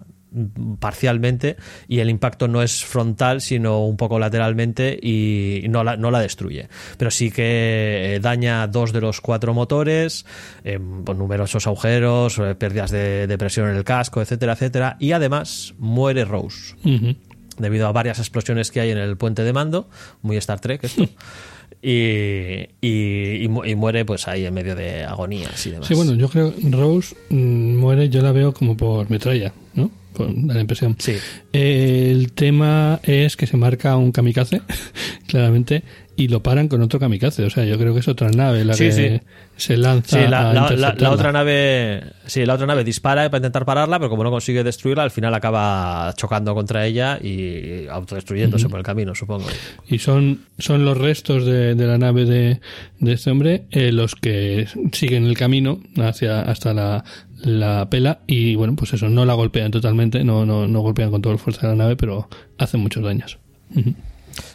[0.78, 1.56] parcialmente
[1.88, 6.20] y el impacto no es frontal sino un poco lateralmente y no la, no la
[6.20, 6.68] destruye
[6.98, 10.26] pero sí que daña dos de los cuatro motores
[10.64, 15.12] eh, con numerosos agujeros eh, pérdidas de, de, presión en el casco etcétera etcétera y
[15.12, 17.16] además muere Rose uh -huh
[17.58, 19.88] debido a varias explosiones que hay en el puente de mando,
[20.22, 21.04] muy Star Trek esto.
[21.82, 25.86] Y, y, y, muere pues ahí en medio de agonías y demás.
[25.86, 29.90] Sí, bueno, yo creo que Rose mmm, muere, yo la veo como por metralla, ¿no?
[30.12, 30.96] Por, da la impresión.
[30.98, 31.16] Sí.
[31.52, 34.62] Eh, el tema es que se marca un kamikaze,
[35.28, 35.84] claramente,
[36.16, 37.44] y lo paran con otro kamikaze.
[37.44, 39.20] O sea, yo creo que es otra nave la sí, que sí.
[39.56, 40.16] se lanza.
[40.18, 43.98] Sí, la, la, la, la, otra nave, sí, la otra nave dispara para intentar pararla,
[43.98, 48.70] pero como no consigue destruirla, al final acaba chocando contra ella y autodestruyéndose uh -huh.
[48.70, 49.46] por el camino, supongo.
[49.88, 52.60] Y son, son los restos de, de la nave de,
[52.98, 57.04] de este hombre eh, los que siguen el camino hacia hasta la,
[57.42, 61.20] la pela y bueno, pues eso, no la golpean totalmente, no, no, no golpean con
[61.20, 63.38] toda la fuerza de la nave, pero hacen muchos daños.
[63.74, 63.94] Uh -huh.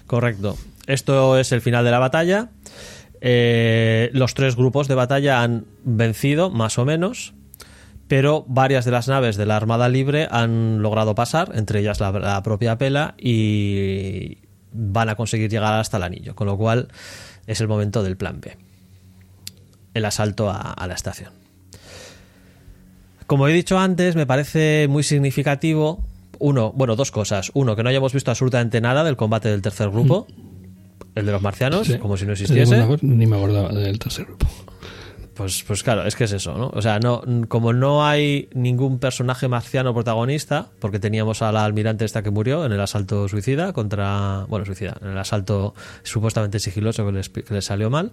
[0.08, 0.58] Correcto.
[0.92, 2.50] Esto es el final de la batalla.
[3.22, 7.34] Eh, los tres grupos de batalla han vencido, más o menos,
[8.10, 12.44] pero varias de las naves de la Armada Libre han logrado pasar, entre ellas la,
[12.44, 14.40] propia Pela, y
[14.74, 16.36] van a conseguir llegar hasta el anillo.
[16.36, 16.90] Con lo cual,
[17.48, 18.58] es el momento del plan B.
[19.94, 21.32] El asalto a, a la estación.
[23.28, 26.04] Como he dicho antes, me parece muy significativo,
[26.38, 27.50] uno, bueno, dos cosas.
[27.54, 30.28] Uno, que no hayamos visto absolutamente nada del combate del tercer grupo,
[31.16, 31.98] el de los marcianos, Sí.
[31.98, 32.86] como si no existiese.
[33.02, 34.48] Ni me acordaba del tercer grupo.
[35.34, 36.70] Pues, pues claro, es que es eso, ¿no?
[36.74, 42.06] O sea, no, como no hay ningún personaje marciano protagonista, porque teníamos a la almirante
[42.06, 44.46] esta que murió en el asalto suicida contra.
[44.50, 48.12] Bueno, suicida, en el asalto supuestamente sigiloso que les, que les salió mal.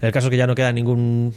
[0.00, 1.34] El caso es que ya no queda ningún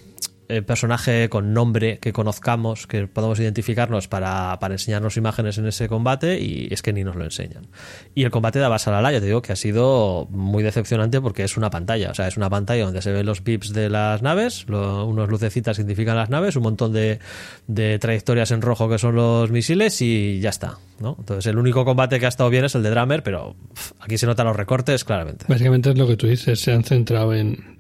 [0.54, 5.88] eh, personaje con nombre que conozcamos, que podamos identificarnos para, para enseñarnos imágenes en ese
[5.88, 7.68] combate, y es que ni nos lo enseñan.
[8.16, 11.58] Y el combate de Abasalala, ya te digo que ha sido muy decepcionante porque es
[11.58, 14.66] una pantalla, o sea, es una pantalla donde se ven los pips de las naves,
[14.68, 17.20] lo- unos lucecitas que identifican las naves, un montón de,
[17.68, 21.16] de trayectorias en rojo que son los misiles y ya está, ¿no?
[21.20, 23.56] Entonces el único combate que ha estado bien es el de Drummer, pero
[24.00, 25.46] aquí se notan los recortes claramente.
[25.48, 27.78] Básicamente es lo que tú dices, se han centrado en...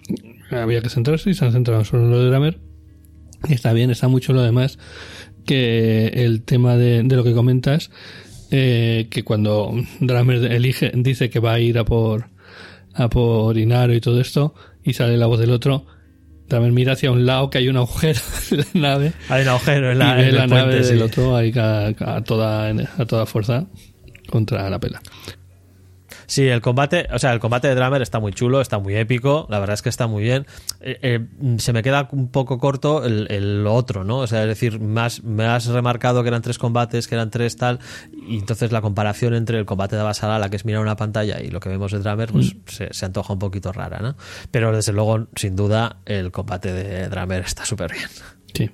[0.55, 2.59] Había que centrarse y se han centrado solo en lo de Dramer.
[3.47, 4.77] Y está bien, está mucho lo demás
[5.45, 7.91] que el tema de, de lo que comentas,
[8.51, 12.27] eh, que cuando Dramer elige, dice que va a ir a por,
[12.93, 15.85] a por Inaro y todo esto, y sale la voz del otro,
[16.47, 18.19] Dramer mira hacia un lado que hay un agujero
[18.51, 21.35] en la nave Hay un agujero en y la, ve en la nave del otro
[21.35, 23.67] ahí a, a toda, a toda fuerza
[24.29, 25.01] contra la pela.
[26.25, 29.47] Sí, el combate, o sea, el combate de Drummer está muy chulo, está muy épico,
[29.49, 30.45] la verdad es que está muy bien.
[30.81, 34.19] Eh, eh, se me queda un poco corto el, el otro, ¿no?
[34.19, 37.57] O sea, es decir, más, me has remarcado que eran tres combates, que eran tres
[37.57, 37.79] tal,
[38.27, 41.49] y entonces la comparación entre el combate de Abasalala, que es mirar una pantalla, y
[41.49, 44.15] lo que vemos de Drummer, pues se, se antoja un poquito rara, ¿no?
[44.51, 48.07] Pero desde luego, sin duda, el combate de Drummer está súper bien.
[48.53, 48.69] Sí.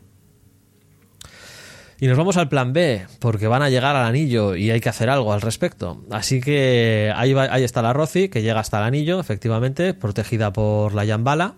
[2.02, 4.88] Y nos vamos al plan B, porque van a llegar al anillo y hay que
[4.90, 6.06] hacer algo al respecto.
[6.12, 10.54] Así que ahí, va- ahí está la Roci, que llega hasta el anillo, efectivamente, protegida
[10.54, 11.56] por la Yambala.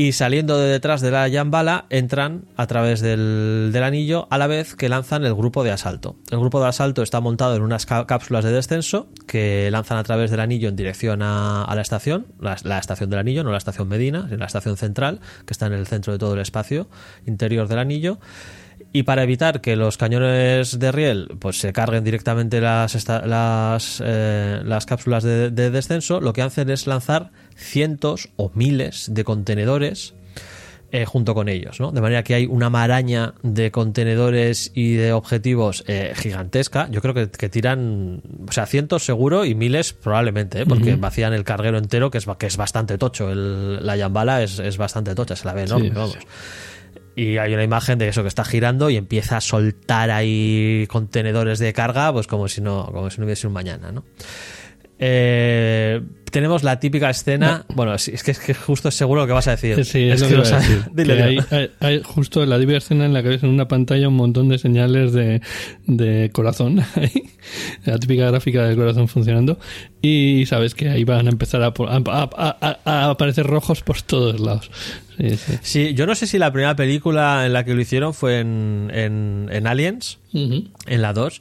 [0.00, 4.46] Y saliendo de detrás de la Yambala, entran a través del, del anillo a la
[4.46, 6.14] vez que lanzan el grupo de asalto.
[6.30, 10.04] El grupo de asalto está montado en unas cá- cápsulas de descenso que lanzan a
[10.04, 13.50] través del anillo en dirección a, a la estación, la, la estación del anillo, no
[13.50, 16.40] la estación Medina, sino la estación central, que está en el centro de todo el
[16.42, 16.88] espacio
[17.26, 18.20] interior del anillo.
[18.92, 24.02] Y para evitar que los cañones de riel pues se carguen directamente las, esta- las,
[24.04, 29.24] eh, las cápsulas de, de descenso, lo que hacen es lanzar cientos o miles de
[29.24, 30.14] contenedores
[30.90, 31.92] eh, junto con ellos, ¿no?
[31.92, 36.88] De manera que hay una maraña de contenedores y de objetivos eh, gigantesca.
[36.90, 40.66] Yo creo que, que tiran, o sea, cientos seguro y miles probablemente, ¿eh?
[40.66, 43.30] porque vacían el carguero entero, que es, que es bastante tocho.
[43.30, 46.16] El- la Yambala es, es bastante tocha, se la ve enorme, Sí, vamos.
[47.18, 51.58] Y hay una imagen de eso que está girando y empieza a soltar ahí contenedores
[51.58, 54.04] de carga, pues como si no, como si no hubiese un mañana, ¿no?
[55.00, 57.64] Eh, tenemos la típica escena.
[57.74, 59.82] Bueno, es que, es que justo es seguro lo que vas a decir.
[59.84, 60.82] Sí, es, lo que que a decir.
[60.92, 63.66] Dile, Que hay, hay- hay justo la típica escena en la que ves en una
[63.66, 65.40] pantalla un montón de señales de,
[65.86, 66.82] de corazón.
[67.86, 69.58] la típica gráfica del corazón funcionando.
[70.02, 73.80] Y sabes que ahí van a empezar a, por- a- a- a- a aparecer rojos
[73.82, 74.70] por todos lados.
[75.18, 75.52] Sí, sí.
[75.62, 78.90] Sí, yo no sé si la primera película en la que lo hicieron fue en,
[78.92, 81.40] en, en Aliens, en la 2.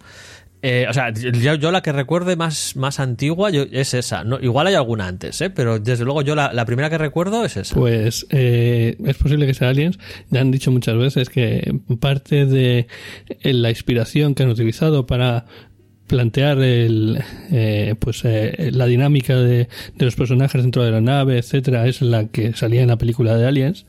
[0.63, 4.23] Eh, o sea, yo, la que recuerde más, más antigua yo- es esa.
[4.41, 5.49] Igual hay alguna antes, ¿eh?
[5.51, 7.75] pero desde luego yo la, la primera que recuerdo es esa.
[7.75, 9.99] Pues eh, es posible que sea Aliens.
[10.31, 12.87] Ya han dicho muchas veces que parte de
[13.27, 15.45] eh, la inspiración que han utilizado para
[16.07, 17.19] plantear el,
[17.51, 22.01] eh, pues eh, la dinámica de, de los personajes dentro de la nave, etcétera, es
[22.01, 23.85] la que salía en la película de Aliens.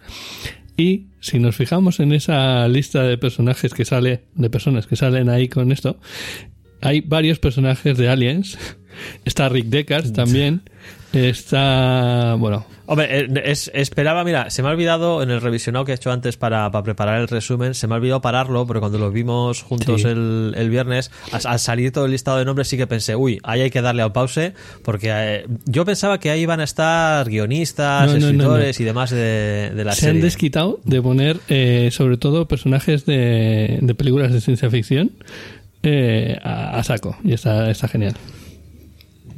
[0.77, 5.29] Y si nos fijamos en esa lista de personajes que sale, de personas que salen
[5.29, 5.99] ahí con esto,
[6.81, 8.59] hay varios personajes de Aliens.
[9.25, 10.63] Está Rick Deckard también.
[11.13, 15.93] Está, bueno, Hombre, eh, es- esperaba, mira, se me ha olvidado en el revisionado que
[15.93, 18.99] he hecho antes para, para preparar el resumen, se me ha olvidado pararlo, pero cuando
[18.99, 20.09] lo vimos juntos Sí.
[20.09, 23.41] el, el viernes, al, al salir todo el listado de nombres sí que pensé, uy,
[23.43, 27.29] ahí hay que darle a pause, porque eh, yo pensaba que ahí iban a estar
[27.29, 30.23] guionistas, No, no, no, escritores y demás de, de la se han serie.
[30.23, 35.11] desquitado de poner eh, sobre todo personajes de, de películas de ciencia ficción
[35.83, 38.15] eh, a, a saco y está, está genial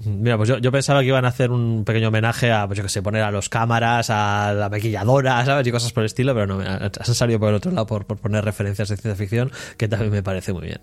[0.07, 2.83] Mira, pues yo, yo pensaba que iban a hacer un pequeño homenaje a, pues yo
[2.83, 5.67] que sé, poner a los cámaras, a la maquilladora, ¿sabes?
[5.67, 6.65] Y cosas por el estilo, pero no, me-
[7.03, 10.23] salido por el otro lado por, por poner referencias de ciencia ficción, que también me
[10.23, 10.81] parece muy bien.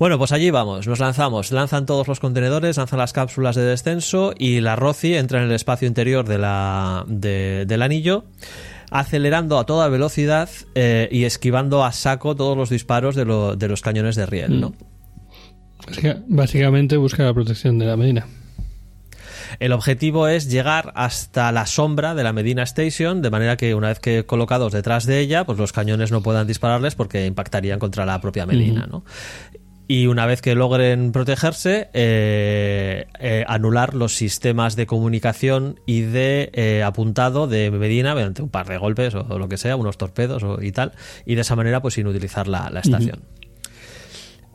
[0.00, 1.52] Bueno, pues allí vamos, nos lanzamos.
[1.52, 5.52] Lanzan todos los contenedores, lanzan las cápsulas de descenso y la Roci entra en el
[5.52, 8.24] espacio interior de la, de- del anillo,
[8.90, 13.68] acelerando a toda velocidad eh, y esquivando a saco todos los disparos de, lo- de
[13.68, 14.74] los cañones de riel, ¿no?
[15.86, 18.26] Básica- básicamente busca la protección de la Medina
[19.60, 23.88] El objetivo es llegar hasta la sombra de la Medina Station, de manera que una
[23.88, 28.04] vez que colocados detrás de ella, pues los cañones no puedan dispararles porque impactarían contra
[28.06, 29.04] la propia Medina, ¿no?
[29.88, 36.50] Y una vez que logren protegerse, eh, eh, anular los sistemas de comunicación y de
[36.54, 40.42] eh, apuntado de Medina mediante un par de golpes o, lo que sea, unos torpedos
[40.42, 40.92] o, y tal,
[41.24, 43.20] y de esa manera pues inutilizar la, la estación.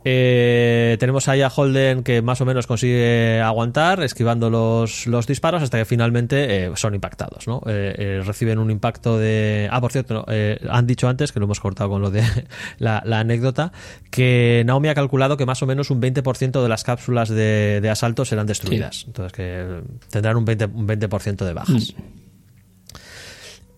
[0.04, 5.62] Eh, tenemos ahí a Holden que más o menos consigue aguantar, esquivando los, los disparos
[5.62, 7.46] hasta que finalmente eh, son impactados.
[7.46, 7.62] ¿no?
[7.66, 9.68] Eh, reciben un impacto de.
[9.70, 10.24] Ah, por cierto,
[10.68, 12.22] han dicho antes, que lo hemos cortado con lo de
[12.78, 13.72] la, la anécdota,
[14.10, 17.90] que Naomi ha calculado que más o menos un 20% de las cápsulas de, de
[17.90, 19.04] asalto serán destruidas.
[19.06, 21.94] Entonces, que tendrán un 20%, un 20 de bajas.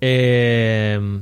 [0.01, 1.21] Eh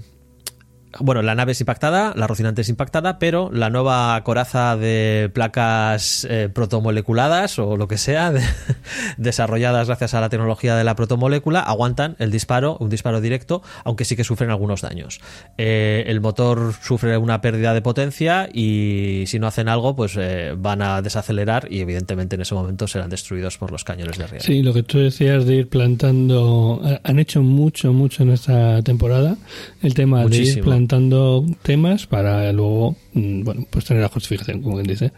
[1.01, 6.27] bueno, la nave es impactada, la Rocinante es impactada, pero la nueva coraza de placas
[6.31, 8.43] eh, protomoleculadas o lo que sea, de-
[9.17, 14.05] desarrolladas gracias a la tecnología de la protomolécula, aguantan el disparo, un disparo directo, aunque
[14.05, 15.21] sí que sufren algunos daños.
[15.59, 20.55] Eh, el motor sufre una pérdida de potencia y si no hacen algo, pues eh,
[20.57, 24.43] van a desacelerar y evidentemente en ese momento serán destruidos por los cañones de riel.
[24.43, 29.37] Sí, lo que tú decías de ir plantando, han hecho mucho, mucho en esta temporada,
[29.83, 30.65] el tema de ir Muchísimo.
[30.87, 35.13] Plantando temas para luego, mm, bueno, pues tener la justificación, como quien dice.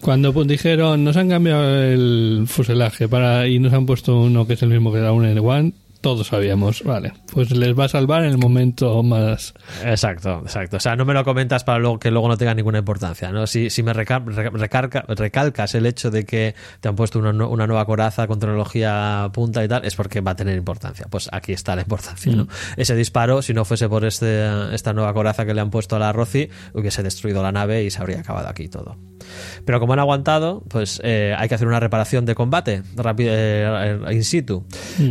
[0.00, 4.54] Cuando pues, dijeron, nos han cambiado el fuselaje para y nos han puesto uno que
[4.54, 8.24] es el mismo que era un N1, todos sabíamos, vale, pues les va a salvar
[8.24, 9.54] en el momento más...
[9.84, 10.76] Exacto, exacto.
[10.76, 13.46] O sea, no me lo comentas para luego que luego no tenga ninguna importancia, ¿no?
[13.46, 18.26] Si, si me recalcas el hecho de que te han puesto una, una nueva coraza
[18.26, 21.06] con tecnología punta y tal, es porque va a tener importancia.
[21.08, 22.48] Pues aquí está la importancia, ¿no?
[22.76, 25.98] Ese disparo, si no fuese por este, esta nueva coraza que le han puesto a
[26.00, 28.98] la Rossi, hubiese destruido la nave y se habría acabado aquí todo.
[29.64, 34.00] Pero como han aguantado, pues eh, hay que hacer una reparación de combate rápido, eh,
[34.10, 34.66] in situ.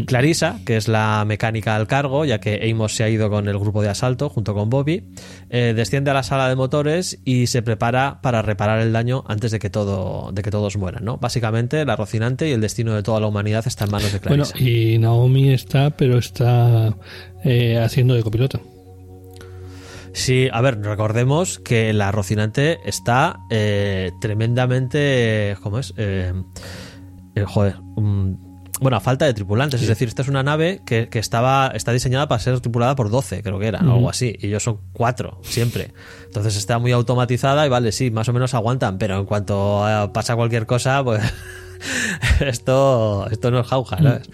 [0.05, 3.57] Clarisa, que es la mecánica al cargo, ya que Amos se ha ido con el
[3.57, 5.03] grupo de asalto junto con Bobby,
[5.49, 9.51] eh, desciende a la sala de motores y se prepara para reparar el daño antes
[9.51, 11.17] de que todo, de que todos mueran, ¿no?
[11.17, 14.45] Básicamente, la Rocinante y el destino de toda la humanidad está en manos de Bueno,
[14.45, 14.69] Clarisa.
[14.69, 16.95] y Naomi está, pero está
[17.43, 18.61] eh, haciendo de copiloto.
[20.13, 25.55] Sí, a ver, recordemos que la Rocinante está eh, tremendamente.
[25.63, 25.93] ¿Cómo es?
[27.47, 27.75] Joder.
[27.95, 28.50] mm,
[28.81, 29.81] bueno, a falta de tripulantes.
[29.81, 33.11] Es decir, esta es una nave que, que estaba, está diseñada para ser tripulada por
[33.11, 34.35] 12, creo que eran, o algo así.
[34.39, 35.93] Y ellos son 4, siempre.
[36.25, 38.97] Entonces está muy automatizada y vale, sí, más o menos aguantan.
[38.97, 41.21] Pero en cuanto eh, pasa cualquier cosa, pues.
[42.41, 44.29] esto, esto no es jauja, ¿sabes?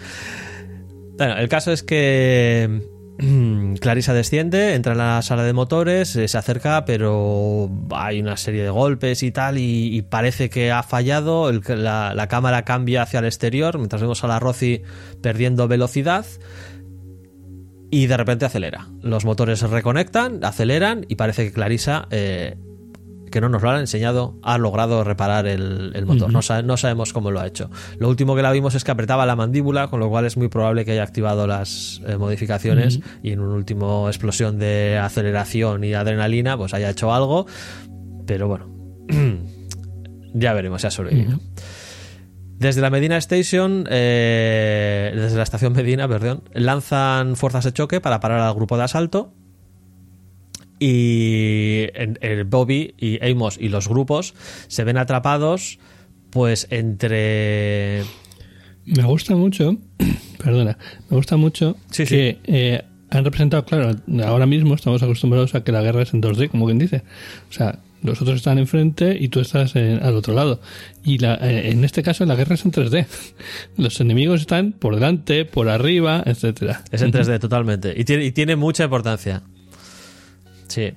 [1.17, 2.96] Bueno, el caso es que mm,
[3.79, 8.63] Clarisa desciende, entra en la sala de motores, eh, se acerca, pero hay una serie
[8.63, 11.51] de golpes y tal, y, parece que ha fallado.
[11.51, 14.83] la cámara cambia hacia el exterior, mientras vemos a la Rossi
[15.21, 16.25] perdiendo velocidad.
[17.89, 18.89] Y de repente acelera.
[19.01, 22.57] Los motores se reconectan, aceleran y parece que Clarisa, eh,
[23.31, 26.31] que no nos lo han enseñado, ha logrado reparar el, el motor.
[26.31, 27.69] no, no sabemos cómo lo ha hecho.
[27.99, 30.47] Lo último que la vimos es que apretaba la mandíbula, con lo cual es muy
[30.47, 35.93] probable que haya activado las eh, modificaciones y en una última explosión de aceleración y
[35.93, 37.47] adrenalina, pues haya hecho algo.
[38.25, 38.69] Pero bueno,
[40.33, 41.39] ya veremos, ya sobrevivido.
[42.59, 48.19] Desde la Medina Station, eh, desde la estación Medina, perdón, lanzan fuerzas de choque para
[48.19, 49.33] parar al grupo de asalto.
[50.79, 54.33] Y en- el Bobby y Amos y los grupos
[54.67, 55.79] se ven atrapados,
[56.29, 58.03] pues entre.
[58.85, 59.77] Me gusta mucho,
[60.43, 60.77] perdona,
[61.09, 62.15] me gusta mucho Sí, sí.
[62.15, 63.91] que eh, han representado, claro,
[64.25, 67.03] ahora mismo estamos acostumbrados a que la guerra es en 2D, como quien dice.
[67.49, 70.61] O sea, los otros están enfrente y tú estás en- al otro lado.
[71.03, 73.07] Y la, eh, en este caso la guerra es en 3D.
[73.77, 76.83] Los enemigos están por delante, por arriba, etcétera.
[76.91, 77.93] Es en 3D totalmente.
[77.97, 79.41] Y tiene, y tiene mucha importancia.
[80.67, 80.93] Sí.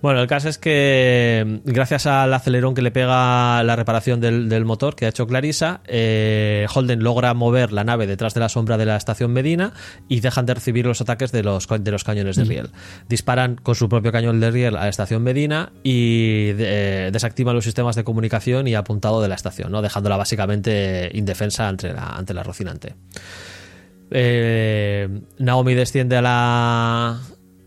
[0.00, 4.48] Bueno, el caso es que mm, gracias al acelerón que le pega la reparación del,
[4.48, 8.48] del motor que ha hecho Clarisa, eh, Holden logra mover la nave detrás de la
[8.48, 9.74] sombra de la estación Medina
[10.08, 12.70] y dejan de recibir los ataques de los, de los cañones de riel.
[13.08, 17.54] Disparan con su propio cañón de riel a la estación Medina y de- eh, desactivan
[17.54, 19.82] los sistemas de comunicación y apuntado de la estación, ¿no?
[19.82, 22.94] dejándola básicamente indefensa ante la, ante la Rocinante.
[24.10, 27.18] Eh, Naomi desciende a la,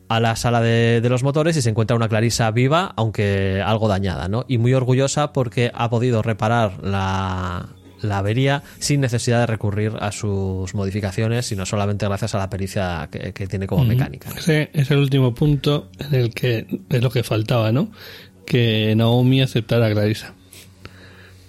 [0.07, 3.87] a la sala de, de los motores y se encuentra una Clarisa viva, aunque algo
[3.87, 4.45] dañada, ¿no?
[4.47, 7.69] Y muy orgullosa porque ha podido reparar la,
[8.01, 13.09] la avería sin necesidad de recurrir a sus modificaciones, sino solamente gracias a la pericia
[13.11, 14.29] que, que tiene como mecánica.
[14.37, 17.91] Ese es el último punto en el que es lo que faltaba, ¿no?
[18.45, 20.33] Que Naomi aceptara a Clarisa.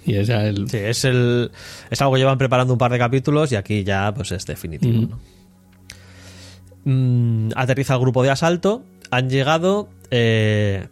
[0.05, 0.69] Y es el...
[0.69, 1.51] Sí, es, el,
[1.89, 5.01] es algo que llevan preparando un par de capítulos y aquí ya pues es definitivo.
[5.01, 5.09] Mm.
[5.09, 5.36] ¿no?
[6.89, 8.83] Mm, aterriza el grupo de asalto.
[9.11, 10.87] Han llegado eh,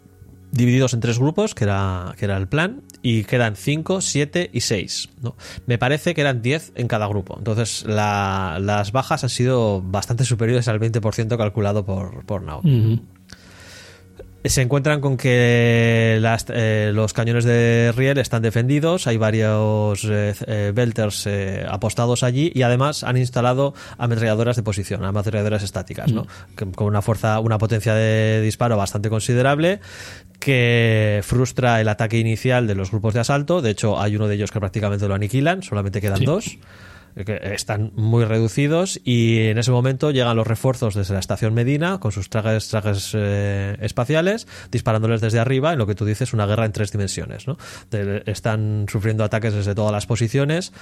[0.51, 4.59] divididos en tres grupos, que era, que era el plan, y quedan 5, 7 y
[4.61, 5.09] 6.
[5.21, 5.35] ¿no?
[5.67, 7.35] Me parece que eran 10 en cada grupo.
[7.37, 12.61] Entonces la- las bajas han sido bastante superiores al 20% calculado por, por Now.
[14.45, 20.35] Se encuentran con que las- eh, los cañones de Riel están defendidos, hay varios eh,
[20.45, 26.27] eh, belters eh, apostados allí y además han instalado ametralladoras de posición, ametralladoras estáticas, ¿no?
[26.55, 29.79] Que- con una fuerza, una potencia de disparo bastante considerable
[30.39, 33.61] que frustra el ataque inicial de los grupos de asalto.
[33.63, 36.25] De hecho, hay uno de ellos que prácticamente lo aniquilan, solamente quedan Sí.
[36.25, 36.57] dos
[37.23, 41.99] que están muy reducidos y en ese momento llegan los refuerzos desde la estación Medina
[41.99, 46.45] con sus trajes, trajes eh, espaciales disparándoles desde arriba en lo que tú dices una
[46.45, 47.57] guerra en tres dimensiones ¿no?
[47.89, 50.73] De- están sufriendo ataques desde todas las posiciones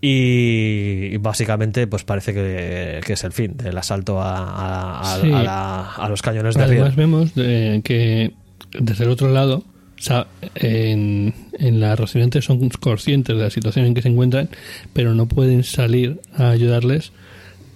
[0.00, 5.32] y, básicamente pues parece que, que es el fin del asalto a, a- a- Sí.
[5.32, 8.32] a la- a los cañones de Además riel vemos eh, que
[8.78, 9.64] desde el otro lado,
[10.04, 14.48] sea, en, en la Rocinante son conscientes de la situación en que se encuentran,
[14.92, 17.12] pero no pueden salir a ayudarles,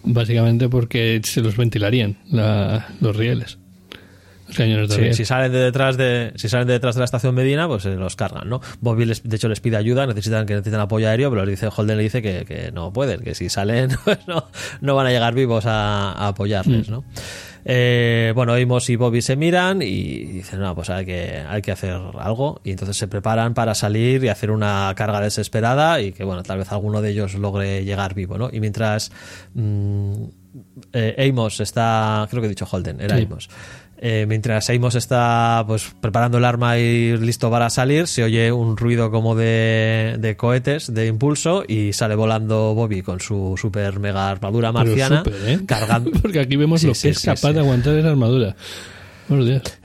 [0.04, 3.58] básicamente porque se los ventilarían la- los rieles.
[4.88, 7.82] Sí, si salen de detrás de si salen de detrás de la estación Medina pues
[7.82, 11.06] se los cargan no Bobby les- de hecho les pide ayuda necesitan que necesitan apoyo
[11.06, 14.20] aéreo pero le dice Holden le dice que, que no pueden que si salen pues
[14.26, 14.46] no,
[14.80, 17.04] no van a llegar vivos a, a apoyarles no
[17.70, 21.70] Eh, bueno Amos y Bobby se miran y dicen no pues hay que hay que
[21.70, 26.24] hacer algo y entonces se preparan para salir y hacer una carga desesperada y que
[26.24, 29.12] bueno tal vez alguno de ellos logre llegar vivo no y mientras
[29.52, 30.12] mm,
[30.92, 33.24] eh, Amos está creo que he dicho Holden era Sí.
[33.24, 33.48] Amos
[34.00, 38.76] eh, mientras Amos está pues preparando el arma y listo para salir, se oye un
[38.76, 44.30] ruido como de, de cohetes de impulso y sale volando Bobby con su super mega
[44.30, 45.60] armadura marciana ¿eh?
[45.66, 46.12] cargando.
[46.22, 48.54] Porque aquí vemos Sí, lo que es capaz de aguantar esa armadura.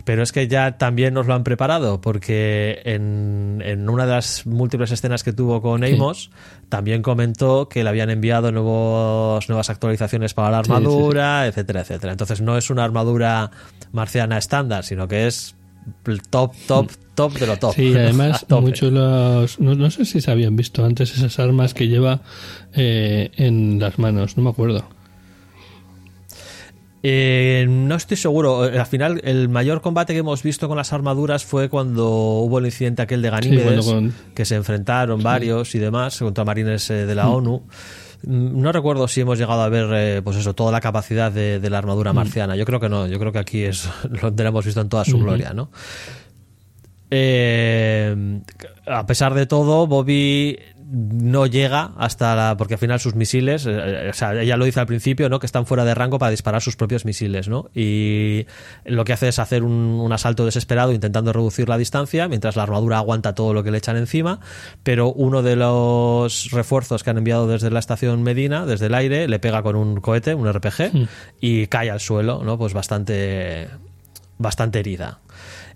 [0.05, 4.45] Pero es que ya también nos lo han preparado, porque en, en una de las
[4.45, 5.93] múltiples escenas que tuvo con Sí.
[5.93, 6.31] Amos,
[6.69, 11.81] también comentó que le habían enviado nuevos, nuevas actualizaciones para la Sí, sí, armadura, etcétera,
[11.81, 12.13] etcétera.
[12.13, 13.51] Entonces no es una armadura
[13.91, 15.55] marciana estándar, sino que es
[16.29, 17.75] top, top, top de lo top.
[17.75, 19.59] Sí, además, muchos los.
[19.59, 22.21] No, no sé si se habían visto antes esas armas que lleva
[22.73, 24.87] eh, en las manos, no me acuerdo.
[27.05, 28.65] Eh, no estoy seguro.
[28.67, 32.59] Eh, Al final, el mayor combate que hemos visto con las armaduras fue cuando hubo
[32.59, 36.45] el incidente aquel de Ganímedes, Sí, bueno, con- que se enfrentaron varios y demás contra
[36.45, 37.63] marines eh, de la ONU.
[38.25, 41.59] Mm, No recuerdo si hemos llegado a ver, eh, pues eso, toda la capacidad de,
[41.59, 42.55] de la armadura marciana.
[42.55, 43.05] Yo creo que no.
[43.05, 43.89] Yo creo que aquí es
[44.21, 45.69] lo tenemos visto en toda su gloria, ¿no?
[47.15, 48.39] Eh,
[48.87, 50.57] a pesar de todo, Bobby
[50.95, 52.55] no llega hasta la.
[52.55, 53.65] Porque al final sus misiles.
[53.67, 55.39] eh, o sea, ella lo dice al principio, ¿no?
[55.39, 57.71] Que están fuera de rango para disparar sus propios misiles, ¿no?
[57.73, 58.45] Y
[58.85, 62.63] lo que hace es hacer un, un asalto desesperado intentando reducir la distancia, mientras la
[62.63, 64.39] armadura aguanta todo lo que le echan encima.
[64.83, 69.27] Pero uno de los refuerzos que han enviado desde la estación Medina, desde el aire,
[69.27, 71.07] le pega con un cohete, un RPG,
[71.41, 72.59] y cae al suelo, ¿no?
[72.59, 73.67] Pues bastante.
[74.37, 75.21] bastante herida.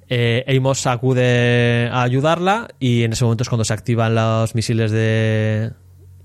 [0.10, 4.91] Eh, Amos acude a ayudarla y en ese momento es cuando se activan los misiles
[4.91, 5.72] de,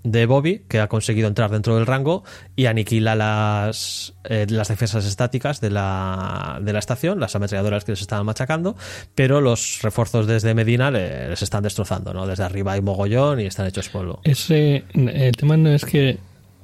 [0.04, 2.22] de Bobby, que ha conseguido entrar dentro del rango
[2.54, 7.92] y aniquila las, eh, las defensas estáticas de la, de la estación, las ametralladoras que
[7.92, 8.76] les estaban machacando,
[9.16, 12.26] pero los refuerzos desde Medina le- les están destrozando, ¿no?
[12.26, 14.20] Desde arriba hay mogollón y están hechos polvo.
[14.24, 16.18] Ese, el tema no es que.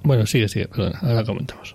[0.04, 1.74] Bueno, sigue, sigue, perdón, ahora comentamos.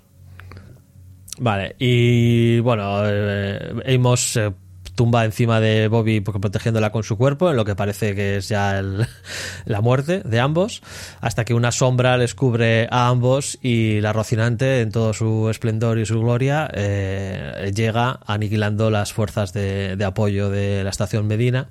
[1.39, 4.53] Vale, y bueno, eh, Amos se
[4.95, 8.49] tumba encima de Bobby porque protegiéndola con su cuerpo, en lo que parece que es
[8.49, 8.81] ya
[9.65, 10.81] la muerte de ambos,
[11.21, 15.99] hasta que una sombra les cubre a ambos y la Rocinante, en todo su esplendor
[15.99, 21.69] y su gloria, eh, llega aniquilando las fuerzas de, de apoyo de la estación Medina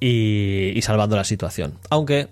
[0.00, 1.74] y, salvando la situación.
[1.90, 2.28] Aunque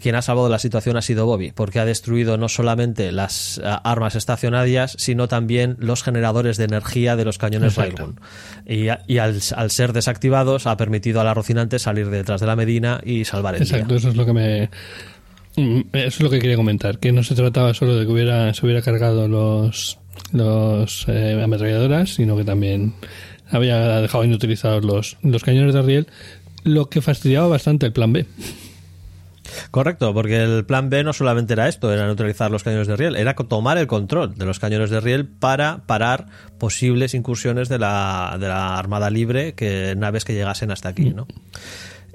[0.00, 3.80] quien ha salvado la situación ha sido Bobby, porque ha destruido no solamente las ah,
[3.84, 7.74] armas estacionarias, sino también los generadores de energía de los cañones.
[7.76, 8.20] Railgun.
[8.66, 13.00] Y, al, al ser desactivados ha permitido a la Rocinante salir detrás de la Medina
[13.04, 13.96] y salvar el Exacto, día.
[13.98, 14.70] eso es lo que me.
[15.56, 18.54] Mm, Eso es lo que quería comentar, que no se trataba solo de que hubiera,
[18.54, 19.98] se hubiera cargado los,
[20.32, 22.94] los eh, ametralladoras, sino que también
[23.50, 26.06] había dejado inutilizados los, los cañones de riel,
[26.64, 28.24] lo que fastidiaba bastante el plan B.
[29.70, 33.16] Correcto, porque el plan B no solamente era esto, era neutralizar los cañones de riel,
[33.16, 36.26] era tomar el control de los cañones de riel para parar
[36.58, 41.26] posibles incursiones de la, de la Armada Libre, que naves que llegasen hasta aquí, ¿no?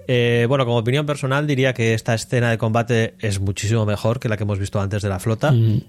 [0.08, 4.30] Eh, bueno, como opinión personal diría que esta escena de combate es muchísimo mejor que
[4.30, 5.52] la que hemos visto antes de la flota.
[5.52, 5.82] Mm.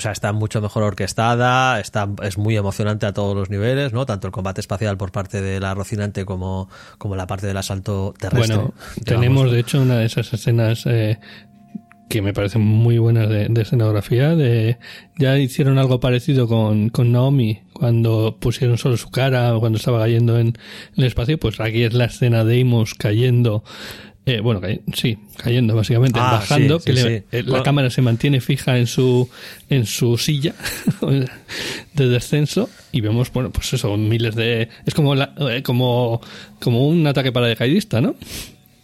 [0.00, 4.06] O sea, está mucho mejor orquestada, está, es muy emocionante a todos los niveles, ¿no?
[4.06, 8.14] Tanto el combate espacial por parte de la Rocinante como, como la parte del asalto
[8.18, 8.56] terrestre.
[8.56, 9.04] Bueno, digamos.
[9.04, 11.18] tenemos de hecho una de esas escenas eh,
[12.08, 14.34] que me parecen muy buenas de, de escenografía.
[14.34, 14.78] De,
[15.18, 20.38] ya hicieron algo parecido con, con Naomi cuando pusieron solo su cara cuando estaba cayendo
[20.38, 20.56] en
[20.96, 21.38] el espacio.
[21.38, 23.64] Pues aquí es la escena de Amos cayendo.
[24.26, 24.60] Eh, bueno,
[24.94, 27.24] sí, cayendo básicamente, Ah, bajando, sí, que sí, le- sí.
[27.32, 27.62] eh, la Bueno.
[27.64, 29.28] cámara se mantiene fija en su
[29.70, 30.54] en su silla
[31.94, 36.20] de descenso y vemos, bueno, pues eso, miles de es como la- eh, como
[36.60, 38.14] como un ataque paracaidista, ¿no?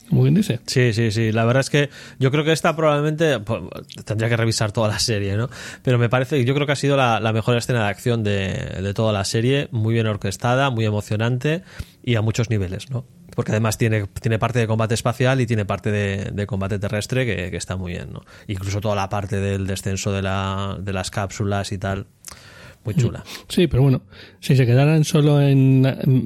[0.09, 0.61] Como quien dice.
[0.66, 1.32] Sí, sí, sí.
[1.32, 3.61] La verdad es que yo creo que esta probablemente pues,
[4.05, 5.51] tendría que revisar toda la serie, ¿no?
[5.82, 8.49] Pero me parece, yo creo que ha sido la, la mejor escena de acción de,
[8.82, 11.62] de toda la serie, muy bien orquestada, muy emocionante
[12.05, 13.05] y a muchos niveles, ¿no?
[13.37, 17.24] Porque además tiene, tiene parte de combate espacial y tiene parte de, de combate terrestre
[17.24, 18.22] que, que está muy bien, ¿no?
[18.49, 22.07] Incluso toda la parte del descenso de, la, de las cápsulas y tal,
[22.84, 23.22] muy chula.
[23.49, 24.03] Sí, pero bueno,
[24.41, 25.84] si se quedaran solo en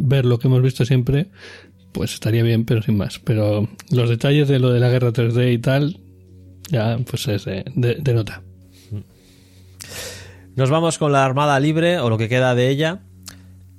[0.09, 1.27] ver lo que hemos visto siempre,
[1.93, 3.19] pues estaría bien, pero sin más.
[3.19, 5.99] Pero los detalles de lo de la guerra 3D y tal,
[6.71, 8.43] ya pues es de, de- de nota.
[10.57, 13.01] Nos vamos con la Armada Libre, o lo que queda de ella.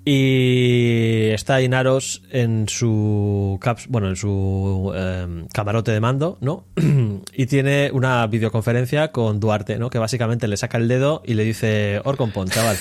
[0.04, 6.66] Y está Inaros en su caps- bueno, en su eh, camarote de mando, ¿no?
[7.36, 9.90] y tiene una videoconferencia con Duarte, ¿no?
[9.90, 12.78] Que básicamente le saca el dedo y le dice, Orcompon, chaval,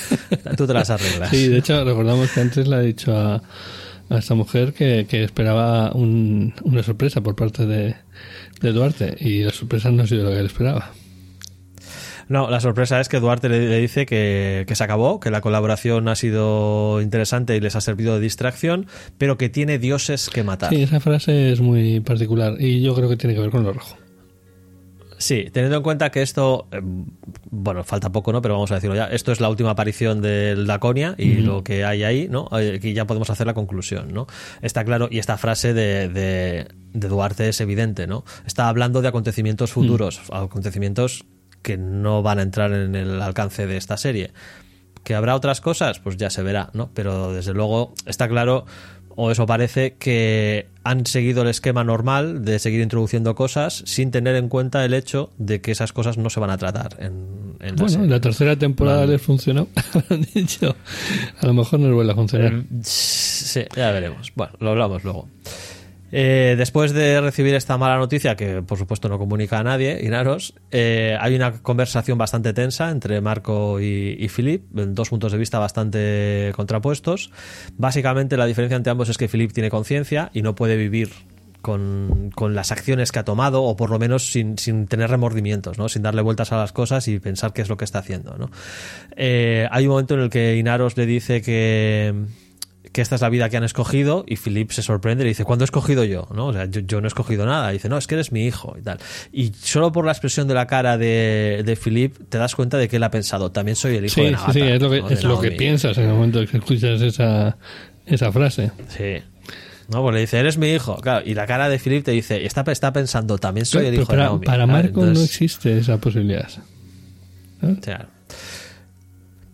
[0.57, 1.31] tú te las arreglas.
[1.31, 3.43] Sí, de hecho, recordamos que antes le ha dicho a,
[4.09, 7.95] a esta mujer que, que esperaba un- una sorpresa por parte de,
[8.61, 10.91] de Duarte y la sorpresa no ha sido lo que él esperaba.
[12.31, 15.41] No, la sorpresa es que Duarte le, le dice que, que se acabó, que la
[15.41, 18.87] colaboración ha sido interesante y les ha servido de distracción,
[19.19, 20.71] pero que tiene dioses que matar.
[20.73, 23.73] Sí, esa frase es muy particular y yo creo que tiene que ver con lo
[23.73, 23.97] rojo.
[25.19, 26.81] Sí, teniendo en cuenta que esto, eh,
[27.51, 28.41] bueno, falta poco, ¿no?
[28.41, 29.07] Pero vamos a decirlo ya.
[29.07, 32.49] Esto es la última aparición del Daconia y lo que hay ahí, ¿no?
[32.53, 34.29] Eh, Aquí ya podemos hacer la conclusión, ¿no?
[34.63, 38.25] Está claro, y esta frase de, de, de Duarte es evidente, ¿no?
[38.47, 41.27] Está hablando de acontecimientos futuros, acontecimientos
[41.63, 44.31] que no van a entrar en el alcance de esta serie.
[45.05, 45.99] ¿Que habrá otras cosas?
[45.99, 46.91] Pues ya se verá, ¿no?
[46.95, 48.67] Pero desde luego está claro,
[49.17, 54.37] o eso parece, que han seguido el esquema normal de seguir introduciendo cosas sin tener
[54.37, 57.69] en cuenta el hecho de que esas cosas no se van a tratar en, en
[57.71, 58.05] la Bueno, serie.
[58.05, 59.69] en la tercera temporada les funcionó.
[60.11, 60.77] Han dicho,
[61.41, 62.53] a lo mejor nos vuelve a funcionar.
[62.55, 64.33] Eh, Sí, ya veremos.
[64.37, 65.29] Bueno, lo hablamos luego.
[66.13, 70.55] Eh, después de recibir esta mala noticia, que por supuesto no comunica a nadie, Inaros,
[70.71, 75.59] eh, hay una conversación bastante tensa entre Marco y, y Philip, dos puntos de vista
[75.59, 77.31] bastante contrapuestos.
[77.77, 81.11] Básicamente la diferencia entre ambos es que Philip tiene conciencia y no puede vivir
[81.61, 85.79] con, con las acciones que ha tomado o por lo menos sin, sin tener remordimientos,
[85.79, 85.89] ¿no?
[85.89, 88.51] sin darle vueltas a las cosas y pensar qué es lo que está haciendo.
[89.17, 92.15] Eh, hay un momento en el que Inaros le dice que,
[92.93, 95.45] que esta es la vida que han escogido y Philip se sorprende y le dice,
[95.45, 96.27] ¿cuándo he escogido yo?
[96.35, 96.47] ¿No?
[96.47, 97.71] O sea, yo, yo no he escogido nada.
[97.71, 98.99] Y dice, no, es que eres mi hijo y tal.
[99.33, 102.89] Y solo por la expresión de la cara de, de Philip te das cuenta de
[102.89, 105.01] que él ha pensado, también soy el hijo Sí, de Nagata, sí, es lo que,
[105.03, 105.09] ¿no?
[105.09, 105.59] De es lo que Naomi".
[105.59, 107.57] piensas en el momento que escuchas esa,
[108.07, 108.73] esa frase.
[108.89, 109.23] Sí.
[109.89, 110.97] No, pues le dice, eres mi hijo.
[110.97, 114.03] Claro, y la cara de Philip te dice, está, está pensando, también soy el Pero
[114.03, 114.47] hijo de para, Naomi.
[114.47, 116.49] para Claro, Marco no existe esa posibilidad.
[117.83, 118.07] Claro.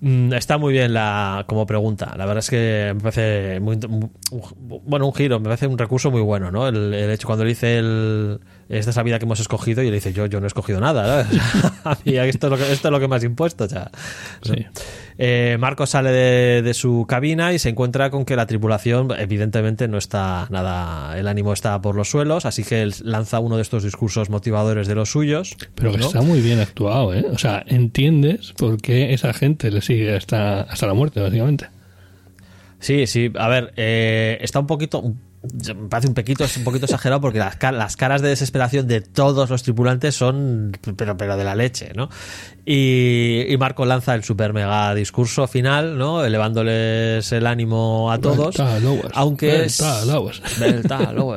[0.06, 2.14] Mm, Está muy bien la como pregunta.
[2.16, 4.10] La verdad es que me parece muy, muy-
[4.84, 6.68] bueno un giro, me parece un recurso muy bueno, ¿no?
[6.68, 9.86] El, el hecho cuando le dice el esta es la vida que hemos escogido y
[9.86, 11.26] le dice yo yo no he escogido nada,
[12.04, 13.90] mí esto es lo que esto es lo que me has impuesto, o sea,
[14.42, 14.66] Sí.
[15.18, 19.88] eh, Marco sale de, de su cabina y se encuentra con que la tripulación evidentemente
[19.88, 23.62] no está nada, el ánimo está por los suelos, así que él lanza uno de
[23.62, 25.56] estos discursos motivadores de los suyos.
[25.74, 26.06] Pero que ¿no?
[26.06, 27.24] está muy bien actuado, ¿eh?
[27.32, 31.68] O sea, entiendes por qué esa gente le sigue hasta, hasta la muerte, básicamente.
[32.78, 35.14] Sí, sí, a ver, eh, está un poquito,
[35.74, 39.50] me parece un poquito, un poquito exagerado porque las, las caras de desesperación de todos
[39.50, 42.08] los tripulantes son, pero, pero de la leche, ¿no?
[42.68, 46.24] Y, y Marco lanza el super mega discurso final, ¿no?
[46.24, 48.56] Elevándoles el ánimo a todos.
[49.14, 49.68] Aunque.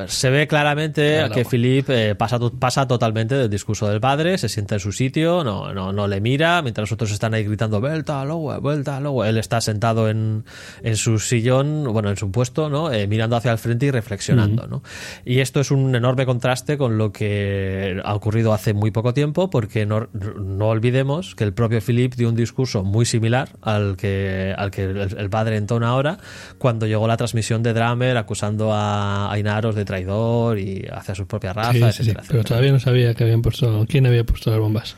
[0.08, 1.46] Se ve claramente que.
[1.46, 5.74] Philip eh, pasa, pasa totalmente del discurso del padre, se sienta en su sitio, no,
[5.74, 9.30] no, no le mira, mientras los otros están ahí gritando Belta lower, Belta lower.
[9.30, 10.46] Él está sentado en,
[10.84, 12.92] en su sillón, bueno, en su puesto, ¿no?
[12.92, 14.68] Eh, mirando hacia el frente y reflexionando.
[14.68, 14.82] ¿no?
[15.26, 19.50] Y esto es un enorme contraste con lo que ha ocurrido hace muy poco tiempo,
[19.50, 24.54] porque no, no olvidemos que el propio Philip dio un discurso muy similar al que,
[24.58, 26.18] al que el, padre entona ahora,
[26.58, 31.28] cuando llegó la transmisión de Dramer acusando a, a Inaros de traidor y hacia su
[31.28, 32.44] propia raza, Sí, sí, sí, etcétera, pero etcétera.
[32.44, 34.96] todavía no sabía que habían puesto, quién había puesto las bombas.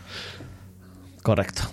[1.22, 1.64] Correcto.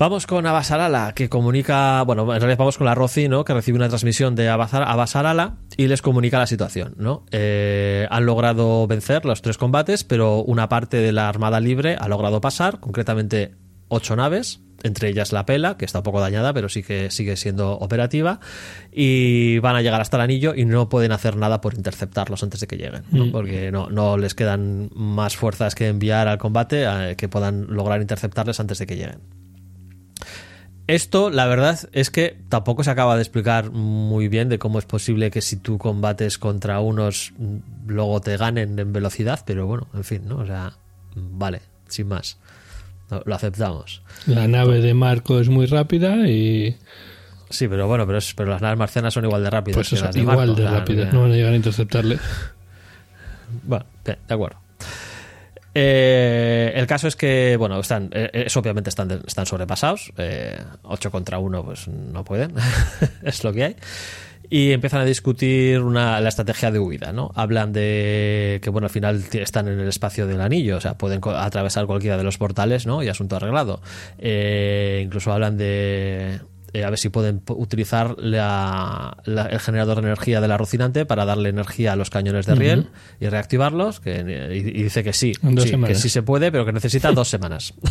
[0.00, 3.44] Vamos con Abasarala, que comunica, bueno, en realidad vamos con la Roci, ¿no?
[3.44, 7.26] Que recibe una transmisión de Abasar- Abasarala y les comunica la situación, ¿no?
[7.32, 12.08] Eh, han logrado vencer los tres combates, pero una parte de la Armada Libre ha
[12.08, 13.56] logrado pasar, concretamente
[13.88, 17.36] ocho naves, entre ellas la Pela, que está un poco dañada, pero sí que sigue
[17.36, 18.40] siendo operativa,
[18.90, 22.60] y van a llegar hasta el anillo y no pueden hacer nada por interceptarlos antes
[22.60, 23.30] de que lleguen, ¿no?
[23.30, 28.00] porque no, no les quedan más fuerzas que enviar al combate eh, que puedan lograr
[28.00, 29.20] interceptarles antes de que lleguen.
[30.94, 34.84] Esto, la verdad, es que tampoco se acaba de explicar muy bien de cómo es
[34.84, 37.56] posible que si tú combates contra unos, mm,
[37.88, 40.38] luego te ganen en velocidad, pero bueno, en fin, ¿no?
[40.38, 40.72] O sea,
[41.14, 42.38] mm, vale, sin más.
[43.24, 44.02] Lo, aceptamos.
[44.26, 46.76] La nave de Marco es muy rápida y
[47.48, 49.96] Sí, pero bueno, pero, es- pero las naves marcianas son igual de rápidas pues que
[49.96, 51.12] eso, las de igual Marco, de rápidas.
[51.12, 52.18] No van a llegar a interceptarle.
[53.64, 54.58] Bueno, de acuerdo.
[55.74, 60.12] Eh, el caso es que, bueno, están, eh, es, obviamente están, están sobrepasados.
[60.82, 62.54] 8 contra 1, pues no pueden.
[63.22, 63.76] es lo que hay.
[64.52, 67.30] Y empiezan a discutir una, la estrategia de huida, ¿no?
[67.36, 71.20] Hablan de que, bueno, al final están en el espacio del anillo, o sea, pueden
[71.24, 73.00] atravesar cualquiera de los portales, ¿no?
[73.04, 73.80] Y asunto arreglado.
[74.18, 76.40] Eh, incluso hablan de.
[76.72, 81.06] Eh, a ver si pueden utilizar la- la- el generador de energía de la rocinante
[81.06, 82.88] para darle energía a los cañones de riel
[83.20, 84.00] y reactivarlos.
[84.00, 84.20] Que,
[84.52, 87.74] y, y dice que sí, sí, que sí se puede, pero que necesita dos semanas.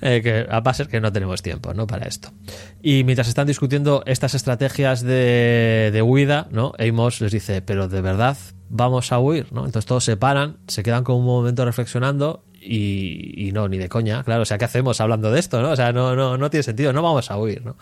[0.00, 1.86] Eh, que va a ser que no tenemos tiempo ¿no?
[1.86, 2.30] para esto.
[2.80, 6.72] Y mientras están discutiendo estas estrategias de, de huida, ¿no?
[6.78, 8.36] Amos les dice, pero de verdad
[8.68, 9.64] vamos a huir, ¿no?
[9.66, 13.88] Entonces todos se paran, se quedan con un momento reflexionando y, y no, ni de
[13.88, 15.70] coña, claro, o sea, ¿qué hacemos hablando de esto, no?
[15.70, 17.76] O sea, no, no, no tiene sentido, no vamos a huir, ¿no?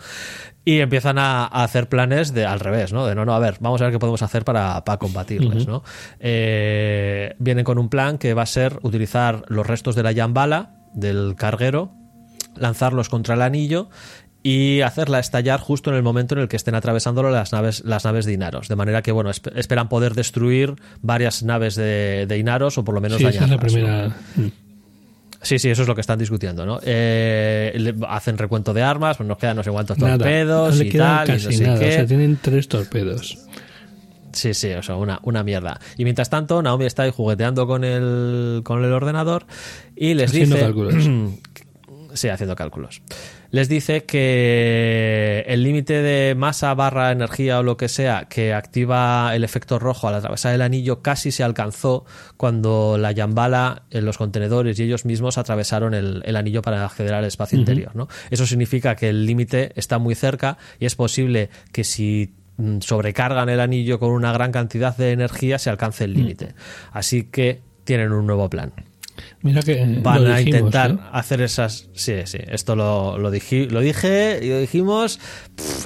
[0.65, 3.05] Y empiezan a, a hacer planes de al revés, ¿no?
[3.05, 5.83] De no, no, a ver, vamos a ver qué podemos hacer para, para combatirles, ¿no?
[6.19, 10.75] Eh, vienen con un plan que va a ser utilizar los restos de la Yambala,
[10.93, 11.91] del carguero,
[12.55, 13.89] lanzarlos contra el anillo
[14.43, 18.05] y hacerla estallar justo en el momento en el que estén atravesándolo las naves, las
[18.05, 18.67] naves de Inaros.
[18.67, 22.95] De manera que, bueno, esp- esperan poder destruir varias naves de, de Inaros o por
[22.95, 23.73] lo menos Sí, esa es la dañarlas,
[24.37, 24.51] ¿no?
[25.41, 26.79] Sí, sí, eso es lo que están discutiendo, ¿no?
[26.83, 30.89] Eh, hacen recuento de armas, pues nos quedan no sé cuántos Nada, torpedos no y
[30.91, 31.79] tal, y casi no sé nada.
[31.79, 31.89] qué.
[31.89, 33.37] O sea, tienen tres torpedos.
[34.33, 35.79] Sí, sí, o sea, una, una mierda.
[35.97, 39.45] Y mientras tanto, Naomi está ahí jugueteando con el, con el ordenador
[39.95, 40.65] y les Haciendo dice...
[40.67, 40.95] cálculos.
[42.13, 43.01] sí, haciendo cálculos.
[43.51, 49.35] Les dice que el límite de masa barra energía o lo que sea que activa
[49.35, 52.05] el efecto rojo al atravesar el anillo casi se alcanzó
[52.37, 57.13] cuando la Yambala, en los contenedores y ellos mismos atravesaron el, el anillo para acceder
[57.13, 57.93] al espacio interior.
[57.93, 58.07] ¿no?
[58.29, 63.49] Eso significa que el límite está muy cerca y es posible que si mm, sobrecargan
[63.49, 66.55] el anillo con una gran cantidad de energía se alcance el límite.
[66.93, 68.71] Así que tienen un nuevo plan
[69.43, 70.97] Mira que van a intentar ¿eh?
[71.11, 71.89] hacer esas.
[71.93, 75.19] Sí, sí, esto lo, lo, dije, lo dije y lo dijimos.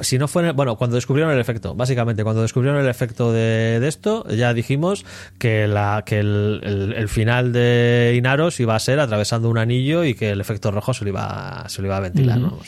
[0.02, 4.28] si no bueno, cuando descubrieron el efecto, básicamente, cuando descubrieron el efecto de, de esto,
[4.28, 5.06] ya dijimos
[5.40, 10.04] que, la, que el, el- el final de Inaros iba a ser atravesando un anillo
[10.04, 12.40] y que el efecto rojo se lo iba, se lo iba a ventilar.
[12.40, 12.68] vamos.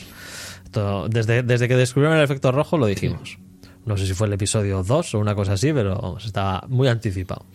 [1.10, 3.40] Desde, desde que descubrieron el efecto rojo lo dijimos.
[3.86, 6.88] No sé si fue el episodio 2 o una cosa así, pero vamos, estaba muy
[6.88, 7.46] anticipado.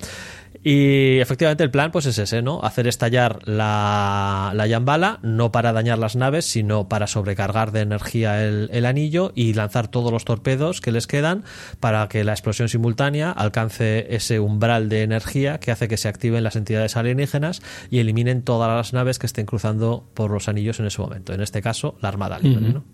[0.65, 2.63] Y efectivamente el plan pues es ese, ¿no?
[2.63, 8.45] Hacer estallar la, la Yambala, no para dañar las naves, sino para sobrecargar de energía
[8.45, 11.43] el, el anillo y lanzar todos los torpedos que les quedan
[11.81, 16.45] para que la explosión simultánea alcance ese umbral de energía que hace que se activen
[16.45, 17.61] las entidades alienígenas
[17.91, 21.33] y eliminen todas las naves que estén cruzando por los anillos en ese momento.
[21.33, 22.85] En este caso, la Armada Libre, ¿no?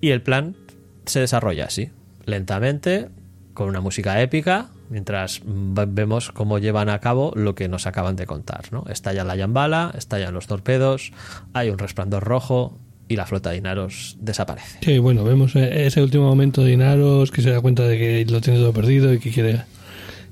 [0.00, 0.56] Y el plan
[1.04, 1.90] se desarrolla así,
[2.26, 3.10] lentamente,
[3.54, 8.26] con una música épica, mientras vemos cómo llevan a cabo lo que nos acaban de
[8.26, 8.64] contar.
[8.72, 8.84] ¿no?
[8.88, 11.12] Estalla la Yambala, estallan los torpedos,
[11.52, 12.78] hay un resplandor rojo
[13.08, 14.78] y la flota de Inaros desaparece.
[14.82, 18.24] Sí, bueno, vemos eh, ese último momento de Inaros que se da cuenta de que
[18.30, 19.62] lo tiene todo perdido y que quiere,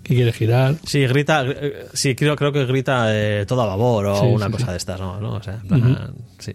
[0.03, 0.77] que quiere girar.
[0.87, 4.47] Sí, grita, eh, sí, creo, creo que grita eh, todo a babor o Sí, una
[4.47, 4.71] sí, cosa sí.
[4.71, 5.21] de estas, ¿no?
[5.21, 5.35] ¿no?
[5.35, 5.61] O sea,
[6.39, 6.53] sí.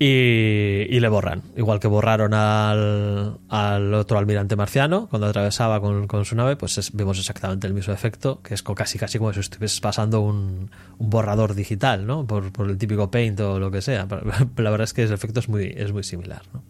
[0.00, 6.06] Y, y le borran, igual que borraron al, al otro almirante marciano cuando atravesaba con,
[6.06, 9.32] con su nave, pues es- vemos exactamente el mismo efecto, que es casi casi como
[9.32, 12.24] si estuvieses pasando un, un borrador digital, ¿no?
[12.28, 14.06] Por, por el típico paint o lo que sea.
[14.06, 14.22] Pero
[14.58, 16.62] La verdad es que el efecto es muy, es muy similar, ¿no?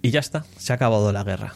[0.00, 1.54] y ya está, se ha acabado la guerra.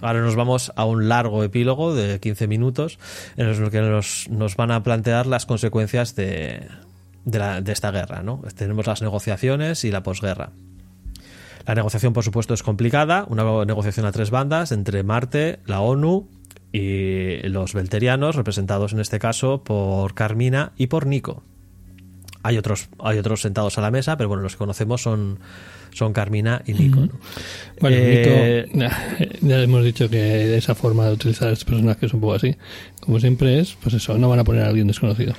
[0.00, 3.00] Ahora nos vamos a un largo epílogo de 15 minutos
[3.36, 6.68] en los que nos, nos van a plantear las consecuencias de,
[7.24, 8.22] de, la- de esta guerra.
[8.22, 8.42] ¿no?
[8.54, 10.50] Tenemos las negociaciones y la posguerra.
[11.66, 16.28] La negociación, por supuesto, es complicada, una negociación a tres bandas entre Marte, la ONU
[16.72, 21.44] y los belterianos, representados en este caso por Carmina y por Nico.
[22.42, 25.38] Hay otros, hay otros sentados a la mesa, pero bueno, los que conocemos son,
[25.92, 27.00] son Carmina y Nico.
[27.02, 27.10] ¿no?
[27.80, 28.90] Bueno, Eh, Nico,
[29.42, 32.56] ya hemos dicho que esa forma de utilizar a estos personajes es un poco así.
[33.00, 35.34] Como siempre es, pues eso, no van a poner a alguien desconocido.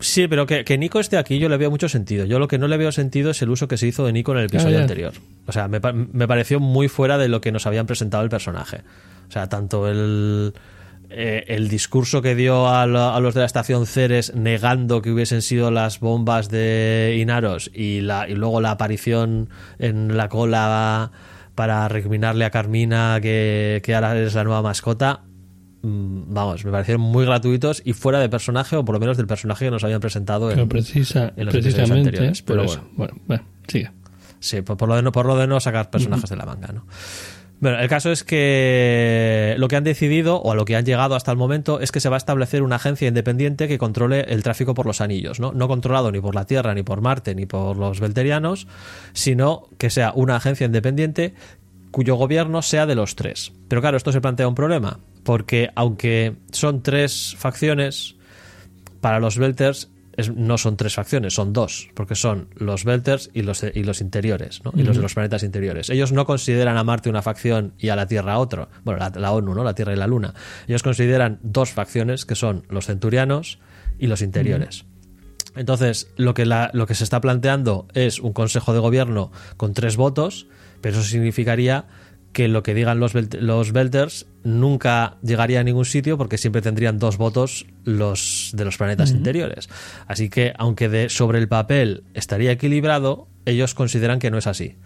[0.00, 2.24] Sí, pero que, que Nico esté aquí yo le veo mucho sentido.
[2.24, 4.32] Yo lo que no le veo sentido es el uso que se hizo de Nico
[4.32, 5.12] en el episodio Ah, anterior.
[5.46, 8.82] O sea, me, me pareció muy fuera de lo que nos habían presentado el personaje.
[9.28, 10.54] O sea, tanto el,
[11.10, 15.42] eh, el discurso que dio a, a los de la estación Ceres negando que hubiesen
[15.42, 21.10] sido las bombas de Inaros y, la, y luego la aparición en la cola
[21.54, 25.22] para recriminarle a Carmina que, que ahora es la nueva mascota,
[25.82, 29.64] vamos, me parecieron muy gratuitos y fuera de personaje, o por lo menos del personaje
[29.66, 30.48] que nos habían presentado.
[30.48, 32.88] Pero En, precisa, en los precisamente, anteriores, por pero eso.
[32.94, 33.90] Bueno, bueno, sigue.
[34.40, 36.68] sí, por, por lo de no, por lo de no sacar personajes de la manga,
[36.72, 36.86] ¿no?
[37.60, 41.16] Bueno, el caso es que lo que han decidido, o a lo que han llegado
[41.16, 44.44] hasta el momento, es que se va a establecer una agencia independiente que controle el
[44.44, 45.52] tráfico por los anillos, ¿no?
[45.52, 48.68] No controlado ni por la Tierra, ni por Marte, ni por los Belterianos,
[49.12, 51.34] sino que sea una agencia independiente
[51.90, 53.50] cuyo gobierno sea de los tres.
[53.66, 58.16] Pero claro, esto se plantea un problema, porque aunque son tres facciones,
[59.02, 63.42] para los Belters es- no son tres facciones, son dos, porque son los Belters y
[63.42, 64.72] los, y los interiores, ¿no?
[64.74, 65.90] y los de los planetas interiores.
[65.90, 68.70] Ellos no consideran a Marte una facción y a la Tierra otro.
[68.84, 69.64] Bueno, la, la ONU, ¿no?
[69.64, 70.32] La Tierra y la Luna.
[70.66, 73.58] Ellos consideran dos facciones que son los centurianos
[73.98, 74.86] y los interiores.
[75.56, 79.74] Entonces, lo que, la- lo que se está planteando es un consejo de gobierno con
[79.74, 80.46] tres votos,
[80.80, 81.84] pero eso significaría
[82.38, 86.62] que lo que digan los, belt- los Belters nunca llegaría a ningún sitio porque siempre
[86.62, 89.68] tendrían dos votos los de los planetas interiores.
[90.06, 94.76] Así que, aunque de, sobre el papel estaría equilibrado, ellos consideran que no es así.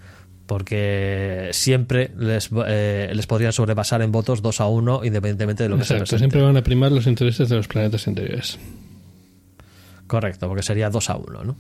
[0.46, 5.76] Porque siempre les, eh, les podrían sobrepasar en votos dos a uno, independientemente de lo
[5.76, 8.59] que se siempre van a primar los intereses de los planetas interiores.
[10.07, 11.57] Correcto, porque sería 2 a 1, ¿no?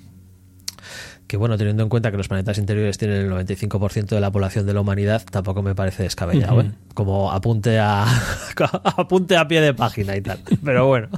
[1.32, 4.66] Que bueno, teniendo en cuenta que los planetas interiores tienen el 95% de la población
[4.66, 6.72] de la humanidad, tampoco me parece descabellado, ¿eh?
[6.92, 8.04] Como apunte a
[8.84, 10.40] apunte a pie de página y tal.
[10.62, 11.08] Pero bueno.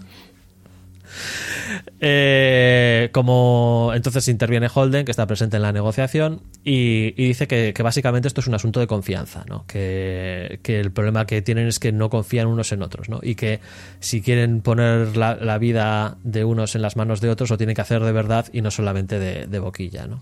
[2.00, 8.28] Eh, como entonces interviene Holden, que está presente en la negociación, y, dice que, básicamente
[8.28, 9.64] esto es un asunto de confianza, ¿no?
[9.66, 13.20] que, el problema que tienen es que no confían unos en otros, ¿no?
[13.22, 13.60] y que
[14.00, 17.82] si quieren poner la, vida de unos en las manos de otros, lo tienen que
[17.82, 20.06] hacer de verdad y no solamente de, boquilla.
[20.06, 20.20] ¿no?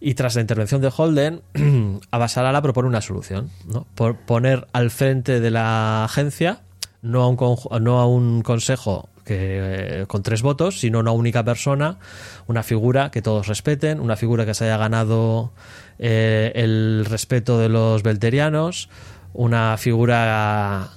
[0.00, 1.40] Y tras la intervención de Holden,
[2.10, 3.86] Abasalala propone una solución, ¿no?
[3.96, 6.60] Por poner al frente de la agencia
[7.02, 11.44] no a un, no a un consejo que, eh, con tres votos, sino una única
[11.44, 11.98] persona,
[12.46, 15.52] una figura que todos respeten, una figura que se haya ganado
[15.98, 18.88] eh, el respeto de los belterianos,
[19.34, 20.88] una figura,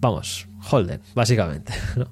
[0.00, 1.72] vamos, Holden, básicamente.
[1.96, 2.08] ¿no?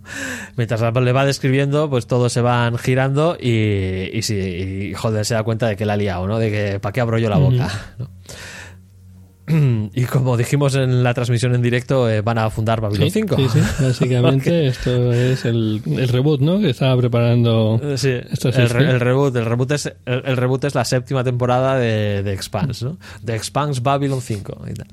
[0.56, 5.42] Mientras le va describiendo, pues todos se van girando y, y, y Holden se da
[5.42, 6.38] cuenta de que la ha liado, ¿no?
[6.38, 8.08] De que para qué abro yo la boca, ¿no?
[9.94, 13.36] Y como dijimos en la transmisión en directo, eh, van a fundar Babylon Sí, 5.
[13.36, 16.58] sí, sí, básicamente esto es el, el reboot, ¿no?
[16.60, 17.80] Que estaba preparando.
[17.82, 20.74] Eh, Sí, Esto es el, re- el reboot, el reboot es el, el reboot es
[20.74, 22.98] la séptima temporada de, de Expanse, ¿no?
[23.22, 24.86] De Expanse Babylon 5 y tal.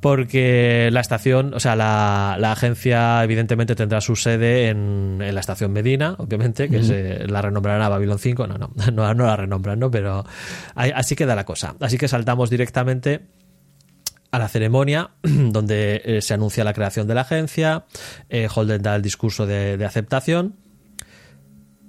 [0.00, 5.40] Porque la estación, o sea, la, la agencia evidentemente tendrá su sede en, en la
[5.40, 8.48] estación Medina, obviamente, que se la renombrarán a Babylon 5.
[8.48, 9.92] No, no, no, no la renombran, ¿no?
[9.92, 10.24] Pero
[10.74, 11.76] así queda la cosa.
[11.78, 13.20] Así que saltamos directamente
[14.32, 17.84] a la ceremonia donde eh, se anuncia la creación de la agencia,
[18.28, 20.56] eh, Holden da el discurso de, de aceptación,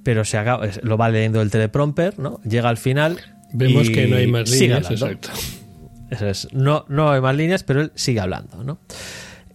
[0.04, 2.40] pero se acaba- lo va leyendo el teleprompter, ¿no?
[2.44, 3.20] Llega al final.
[3.54, 5.30] Vemos y que no hay más líneas, exacto.
[6.12, 6.48] Eso es.
[6.52, 8.80] No, no hay más líneas, pero él sigue hablando, ¿no?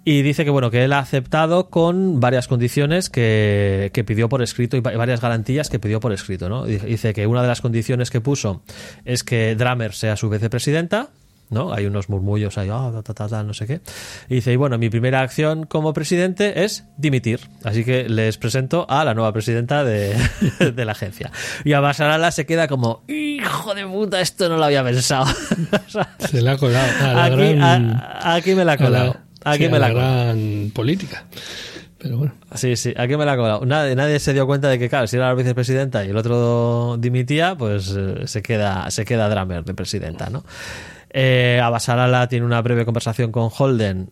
[0.04, 4.40] Y dice que bueno, que él ha aceptado con varias condiciones que, que pidió por
[4.40, 6.64] escrito y va- varias garantías que pidió por escrito, ¿no?
[6.64, 8.62] Dice- Dice que una de las condiciones que puso
[9.04, 11.10] es que Dramer sea su vicepresidenta,
[11.50, 11.72] ¿no?
[11.72, 13.80] Hay unos murmullos ahí, ah, ta, ta, ta, no sé qué.
[14.28, 17.40] Y dice, y bueno, mi primera acción como presidente es dimitir.
[17.64, 20.16] Así que les presento a la nueva presidenta de,
[20.74, 21.30] de la agencia.
[21.64, 25.26] Y a Basarala se queda como, hijo de puta, esto no lo había pensado.
[26.18, 26.86] Se le ha colado.
[27.14, 29.16] La aquí, gran, a- aquí me la ha a la- colado.
[29.44, 30.24] Aquí sí, me la la colado.
[30.24, 31.24] gran política.
[31.98, 32.34] Pero bueno.
[32.54, 33.64] Sí, sí, aquí me la ha colado.
[33.66, 36.96] Nadie, nadie se dio cuenta de que, claro, si era la vicepresidenta y el otro
[36.98, 40.44] dimitía, pues eh, se queda, se queda Dramer de presidenta, ¿no?
[41.10, 44.10] Eh, Abasalala tiene una breve conversación con Holden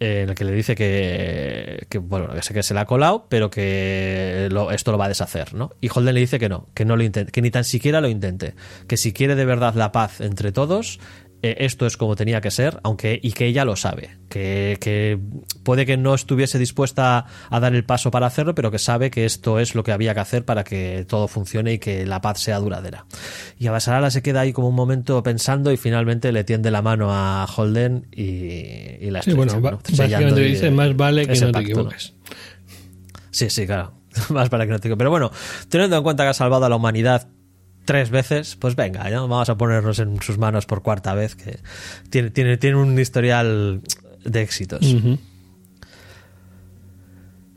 [0.00, 2.84] eh, en el que le dice que, que, bueno, que sé que se le ha
[2.84, 5.70] colado, pero que esto lo va a deshacer, ¿no?
[5.80, 8.08] Y Holden le dice que no, que no lo intente, que ni tan siquiera lo
[8.08, 8.54] intente,
[8.88, 10.98] que si quiere de verdad la paz entre todos,
[11.46, 15.18] eh, esto es como tenía que ser, aunque y que ella lo sabe, que, que
[15.62, 19.26] puede que no estuviese dispuesta a dar el paso para hacerlo, pero que sabe que
[19.26, 22.40] esto es lo que había que hacer para que todo funcione y que la paz
[22.40, 23.04] sea duradera.
[23.58, 27.08] Y Abasarala se queda ahí como un momento pensando y finalmente le tiende la mano
[27.12, 29.96] a Holden y, y la Sí, estrecha, bueno, ¿no?
[29.98, 31.60] básicamente dice, más vale que no te pacto, ¿no?
[31.60, 32.14] equivoques.
[33.30, 33.92] Sí, sí, claro.
[34.30, 35.30] Más para que no te Pero bueno,
[35.68, 37.28] teniendo en cuenta que ha salvado a la humanidad
[37.84, 39.28] tres veces, pues venga, ¿no?
[39.28, 41.58] vamos a ponernos en sus manos por cuarta vez, que
[42.10, 43.82] tiene, tiene, tiene un historial
[44.24, 44.94] de éxitos.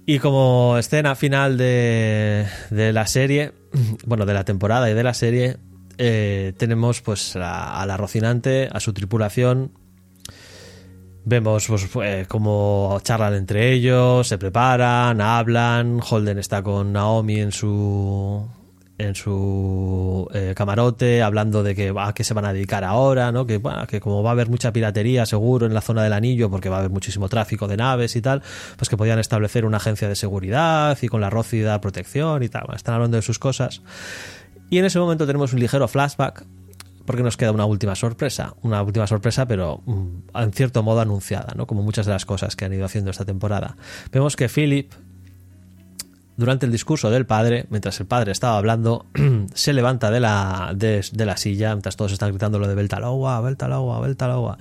[0.05, 3.53] Y como escena final de, de la serie,
[4.05, 5.57] bueno, de la temporada y de la serie,
[5.97, 9.71] eh, tenemos pues a, a la Rocinante, a su tripulación.
[11.25, 15.99] Vemos pues, eh, cómo charlan entre ellos, se preparan, hablan.
[16.01, 18.47] Holden está con Naomi en su
[18.97, 23.45] en su eh, camarote hablando de que a qué se van a dedicar ahora, ¿no?
[23.45, 26.49] Que, bueno, que como va a haber mucha piratería seguro en la zona del anillo
[26.49, 28.41] porque va a haber muchísimo tráfico de naves y tal,
[28.75, 32.65] pues que podían establecer una agencia de seguridad y con la Rócida protección y tal.
[32.75, 33.81] Están hablando de sus cosas.
[34.69, 36.45] Y en ese momento tenemos un ligero flashback
[37.05, 41.53] porque nos queda una última sorpresa, una última sorpresa, pero mm, en cierto modo anunciada,
[41.55, 41.65] ¿no?
[41.65, 43.77] Como muchas de las cosas que han ido haciendo esta temporada.
[44.11, 44.91] Vemos que Philip,
[46.37, 49.07] durante el discurso del padre, mientras el padre estaba hablando,
[49.53, 53.41] se levanta de la, de, de la silla, mientras todos están gritando lo de Beltaloa,
[53.41, 54.57] Beltaloa, Beltaloa.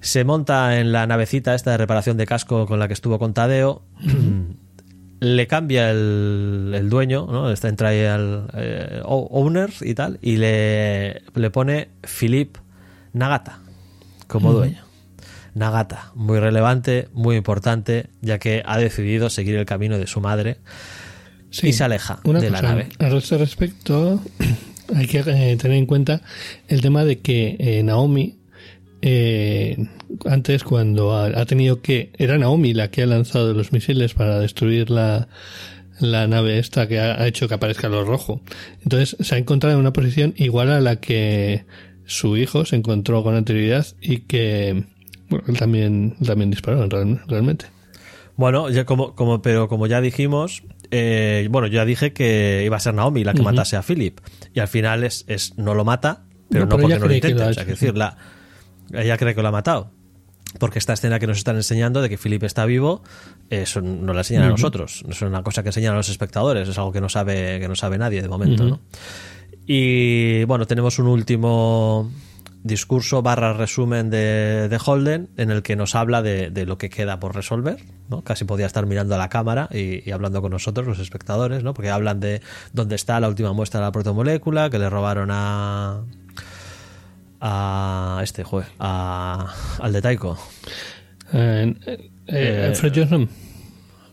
[0.00, 3.34] Se monta en la navecita esta de reparación de casco con la que estuvo con
[3.34, 3.82] Tadeo.
[5.20, 7.50] le cambia el, el dueño, ¿no?
[7.50, 12.56] Está, entra ahí al eh, owner y tal, y le, le pone Philip
[13.12, 13.60] Nagata
[14.26, 14.83] como dueño.
[15.54, 20.58] Nagata, muy relevante, muy importante, ya que ha decidido seguir el camino de su madre
[21.50, 21.68] Sí.
[21.68, 22.88] y se aleja Una de cosa, la nave.
[22.98, 24.20] A este respecto,
[24.94, 26.20] hay que eh, tener en cuenta
[26.66, 28.38] el tema de que eh, Naomi,
[29.02, 29.86] eh,
[30.26, 34.40] antes cuando ha, ha tenido que, era Naomi la que ha lanzado los misiles para
[34.40, 35.28] destruir la,
[36.00, 38.40] la nave esta que ha, ha hecho que aparezca lo rojo.
[38.82, 41.64] Entonces se ha encontrado en una posición igual a la que
[42.04, 44.84] su hijo se encontró con anterioridad y que
[45.34, 47.66] bueno, él también, también disparó real- realmente.
[48.36, 52.76] Bueno, ya como, como, pero como ya dijimos, eh, bueno, yo ya dije que iba
[52.76, 54.18] a ser Naomi la que matase a Philip.
[54.52, 57.14] Y al final es, es no lo mata, pero No, no, pero porque no lo
[57.14, 57.44] intenta.
[57.44, 58.16] lo o sea, que decir, la,
[58.92, 59.90] ella cree que lo ha matado.
[60.58, 63.02] Porque esta escena que nos están enseñando de que Philip está vivo,
[63.50, 65.02] eso no la enseñan a nosotros.
[65.04, 67.66] No es una cosa que enseñan a los espectadores, es algo que no sabe, que
[67.68, 68.80] no sabe nadie de momento.
[69.66, 72.10] Y bueno, tenemos un último
[72.64, 76.90] discurso barra resumen de, de Holden en el que nos habla de, de lo que
[76.90, 77.76] queda por resolver.
[78.08, 78.22] ¿no?
[78.22, 81.74] Casi podía estar mirando a la cámara y, y hablando con nosotros, los espectadores, ¿no?
[81.74, 82.40] porque hablan de
[82.72, 86.02] dónde está la última muestra de la protomolécula que le robaron a
[87.46, 90.38] a este joder, a, al de Taiko
[91.32, 93.28] Eh, eh, eh, Eh, Fred Johnson.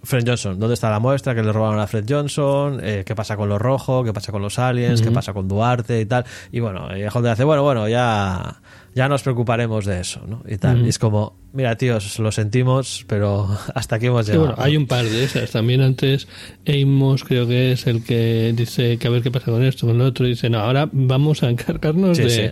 [0.04, 2.80] Fred Johnson, ¿dónde está la muestra que le robaron a Fred Johnson?
[2.84, 4.04] Eh, ¿Qué pasa con los rojos?
[4.06, 5.02] ¿Qué pasa con los aliens?
[5.02, 6.26] ¿Qué pasa con Duarte y tal?
[6.52, 8.62] Y bueno, y Holden hace, bueno, bueno, ya,
[8.96, 10.42] ya nos preocuparemos de eso, ¿no?
[10.48, 10.86] Y tal.
[10.86, 14.48] Y es como, mira, tíos, lo sentimos, pero hasta aquí hemos Sí, llegado.
[14.56, 15.52] bueno, hay un par de esas.
[15.52, 16.28] También antes
[16.68, 19.98] Amos creo que es el que dice que a ver qué pasa con esto, con
[20.00, 20.26] lo otro.
[20.26, 22.50] Y dice, no, ahora vamos a encargarnos Sí, de, sí.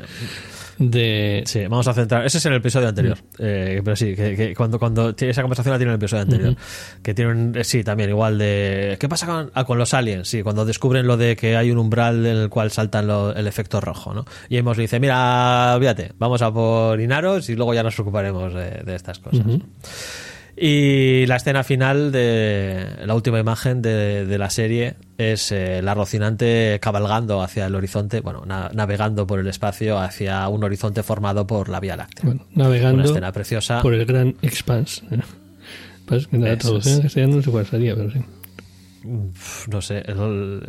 [0.79, 1.43] De...
[1.45, 2.25] Sí, vamos a centrar.
[2.25, 3.17] Ese es en el episodio anterior.
[3.37, 6.23] Eh, pero sí, que, que cuando, cuando tiene esa conversación la tiene en el episodio
[6.23, 6.55] anterior.
[7.03, 8.97] Que tiene un- eh, sí, también igual de.
[8.99, 10.27] ¿Qué pasa con, ah, con los aliens?
[10.27, 13.45] Sí, cuando descubren lo de que hay un umbral en el cual saltan lo- el
[13.47, 14.25] efecto rojo, ¿no?
[14.49, 18.53] Y hemos le dice, mira, fíjate, vamos a por Inaros y luego ya nos preocuparemos
[18.53, 19.45] de, de estas cosas.
[19.45, 19.59] ¿no?
[20.61, 25.93] Y la escena final de la última imagen de, de la serie es eh, la
[25.93, 31.47] Rocinante cabalgando hacia el horizonte, bueno, na- navegando por el espacio hacia un horizonte formado
[31.47, 32.25] por la Vía Láctea.
[32.25, 33.81] Bueno, navegando Una escena preciosa.
[33.81, 35.03] por el gran expanse.
[36.05, 38.19] Pues que la traducción en castellano no sé cuál sería, pero sí.
[39.05, 40.61] Uf, no sé, el-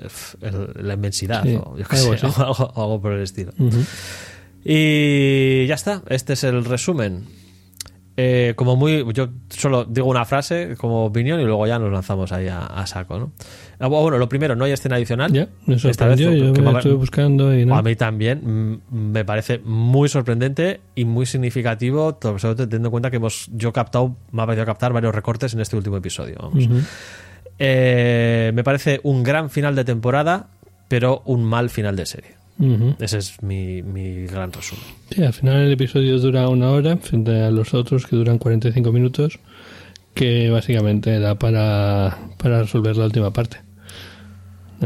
[0.42, 2.40] el- la inmensidad Sí, o yo qué algo sé, así.
[2.40, 3.52] algo, algo por el estilo.
[4.64, 7.24] Y ya está, este es el resumen.
[8.22, 12.30] Eh, como muy, yo solo digo una frase como opinión y luego ya nos lanzamos
[12.32, 13.32] ahí a, a saco, ¿no?
[13.78, 15.32] Ah, Bueno, lo primero, no hay escena adicional.
[15.32, 16.18] Ya, me Esta vez.
[16.18, 17.78] Yo me estuve buscando y no.
[17.78, 23.10] A mí también me parece muy sorprendente y muy significativo, sobre todo teniendo en cuenta
[23.10, 26.36] que hemos yo he captado, me ha parecido captar varios recortes en este último episodio.
[26.42, 26.68] Vamos.
[27.58, 30.48] Eh, me parece un gran final de temporada,
[30.88, 32.39] pero un mal final de serie.
[32.60, 32.94] Ujú.
[33.00, 34.84] Ese es mi, mi gran resumen.
[35.10, 38.92] Sí, al final el episodio dura una hora frente a los otros que duran 45
[38.92, 39.38] minutos,
[40.14, 43.58] que básicamente da para, para resolver la última parte.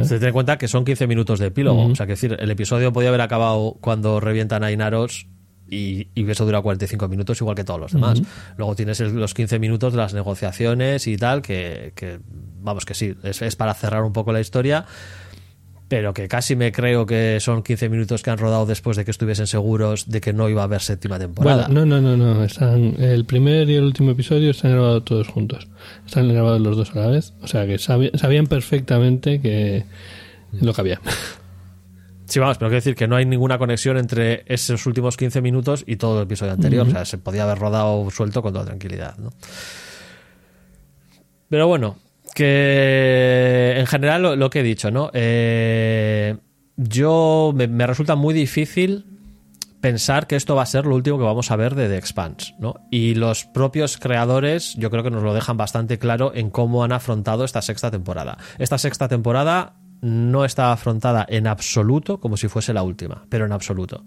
[0.02, 1.82] Se ten en cuenta que son 15 minutos de epílogo.
[1.82, 1.92] Ujú.
[1.92, 5.26] O sea, que decir, el episodio podía haber acabado cuando revientan a Inaros
[5.70, 8.20] y, y eso dura 45 minutos, igual que todos los demás.
[8.56, 12.18] Luego tienes el- los 15 minutos de las negociaciones y tal, que, que,
[12.60, 14.84] vamos, que sí, es, es para cerrar un poco la historia.
[15.89, 19.11] Pero que casi me creo que son 15 minutos que han rodado después de que
[19.11, 21.66] estuviesen seguros de que no iba a haber séptima temporada.
[21.66, 22.45] Bueno, no, no, no, no.
[22.45, 25.68] Están, el primer y el último episodio están grabados todos juntos.
[26.07, 27.35] Están grabados los dos a la vez.
[27.43, 29.85] O sea que sabían perfectamente que
[30.53, 31.01] lo que había.
[32.26, 35.85] Sí, vamos, pero quiero decir que no hay ninguna conexión entre esos últimos 15 minutos
[35.87, 36.87] y todo el episodio anterior.
[36.87, 39.30] O sea, se podía haber rodado suelto con toda tranquilidad, ¿no?
[41.51, 41.99] Pero bueno,
[42.35, 45.11] que en general lo, que he dicho, ¿no?
[45.14, 46.37] Eh,
[46.76, 49.07] yo me, me resulta muy difícil
[49.85, 52.55] pensar que esto va a ser lo último que vamos a ver de The Expanse,
[52.59, 52.76] ¿no?
[52.91, 56.93] Y los propios creadores yo creo que nos lo dejan bastante claro en cómo han
[56.93, 58.39] afrontado esta sexta temporada.
[58.59, 63.53] Esta sexta temporada no está afrontada en absoluto como si fuese la última, pero en
[63.53, 64.05] absoluto.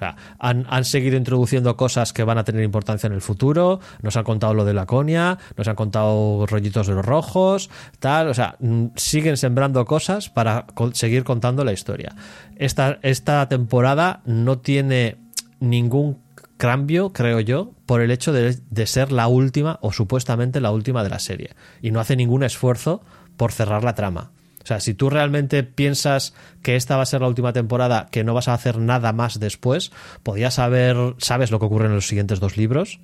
[0.00, 3.80] Sea, han, seguido introduciendo cosas que van a tener importancia en el futuro.
[4.00, 8.28] Nos han contado lo de Laconia, nos han contado rollitos de los rojos, tal.
[8.28, 12.14] O sea, mm, siguen sembrando cosas para seguir contando la historia.
[12.56, 15.18] Esta, temporada no tiene
[15.60, 16.18] ningún
[16.56, 21.10] cambio, creo yo, por el hecho de ser la última o supuestamente la última de
[21.10, 21.50] la serie.
[21.82, 23.02] Y no hace ningún esfuerzo
[23.36, 24.32] por cerrar la trama.
[24.62, 28.24] O sea, si tú realmente piensas que esta va a ser la última temporada, que
[28.24, 29.90] no vas a hacer nada más después,
[30.22, 33.00] podías saber, sabes lo que ocurre en los siguientes dos libros.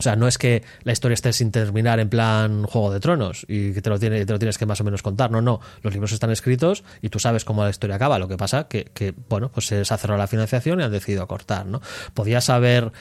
[0.00, 3.44] O sea, no es que la historia esté sin terminar en plan Juego de Tronos
[3.46, 5.30] y que te lo, tienes que más o menos contar.
[5.30, 5.60] No, no.
[5.82, 8.18] Los libros están escritos y tú sabes cómo la historia acaba.
[8.18, 11.26] Lo que pasa que, que bueno, pues se ha cerrado la financiación y han decidido
[11.26, 11.82] cortar, ¿no?
[12.14, 12.92] Podías haber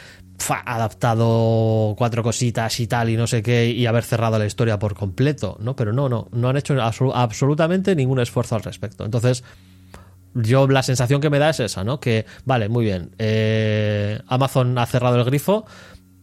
[0.65, 4.93] adaptado cuatro cositas y tal y no sé qué y haber cerrado la historia por
[4.93, 5.77] completo, ¿no?
[5.77, 6.27] Pero no, no.
[6.33, 9.05] No han hecho absolu- absolutamente ningún esfuerzo al respecto.
[9.05, 9.43] Entonces,
[10.33, 11.99] yo la sensación que me da es esa, ¿no?
[11.99, 15.65] Que, vale, muy bien, eh, Amazon ha cerrado el grifo,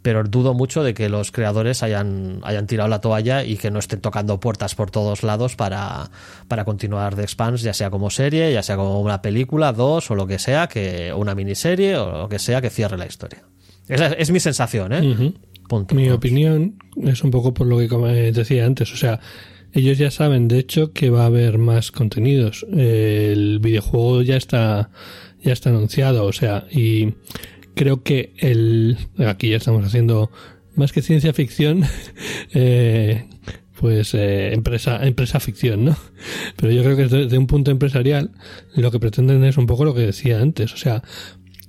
[0.06, 3.80] pero dudo mucho de que los creadores hayan, hayan tirado la toalla y que no
[3.80, 6.12] estén tocando puertas por todos lados para,
[6.46, 10.14] para continuar The Expanse, ya sea como serie, ya sea como una película, dos o
[10.14, 13.42] lo que sea, que o una miniserie o lo que sea que cierre la historia.
[13.88, 15.32] Esa es, es mi sensación, ¿eh?
[15.68, 15.96] Punto.
[15.96, 17.88] Mi opinión es un poco por lo que
[18.30, 18.92] decía antes.
[18.92, 19.18] O sea,
[19.72, 22.64] ellos ya saben, de hecho, que va a haber más contenidos.
[22.70, 24.88] El videojuego ya está,
[25.42, 26.26] ya está anunciado.
[26.26, 27.14] O sea, y
[27.76, 30.32] creo que el, aquí ya estamos haciendo
[30.74, 31.84] más que ciencia ficción,
[32.54, 33.26] eh,
[33.78, 35.96] pues eh, empresa, empresa ficción, ¿no?
[36.56, 38.32] Pero yo creo que desde un punto empresarial
[38.74, 40.72] lo que pretenden es un poco lo que decía antes.
[40.72, 41.02] O sea,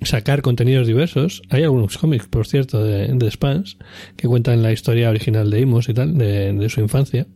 [0.02, 1.42] sacar contenidos diversos.
[1.50, 3.76] Hay algunos cómics, por cierto, de, de Spans
[4.16, 7.26] que cuentan la historia original de Imos y tal, de, de su infancia.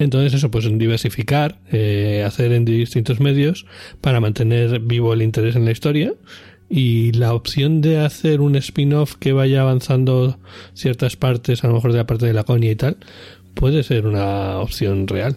[0.00, 3.66] Entonces eso, pues diversificar, eh, hacer en distintos medios
[4.00, 6.14] para mantener vivo el interés en la historia
[6.70, 10.38] y la opción de hacer un spin-off que vaya avanzando
[10.74, 12.96] ciertas partes, a lo mejor de la parte de la conia y tal,
[13.54, 15.36] puede ser una opción real.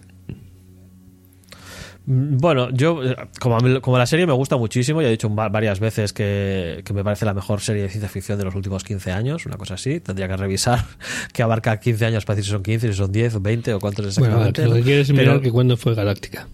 [2.05, 3.01] Mm, Bueno, yo,
[3.39, 6.81] como, mí- como la serie me gusta muchísimo, ya he dicho va- varias veces que,
[6.85, 9.57] que me parece la mejor serie de ciencia ficción de los últimos 15 años, una
[9.57, 9.99] cosa así.
[9.99, 10.85] Tendría que revisar
[11.33, 13.79] que abarca 15 años para decir si son 15, si son 10 o 20 o
[13.79, 14.65] cuántos Bueno, exactamente.
[14.67, 16.47] lo que quieres Pero- mirar que cuando fue Galáctica.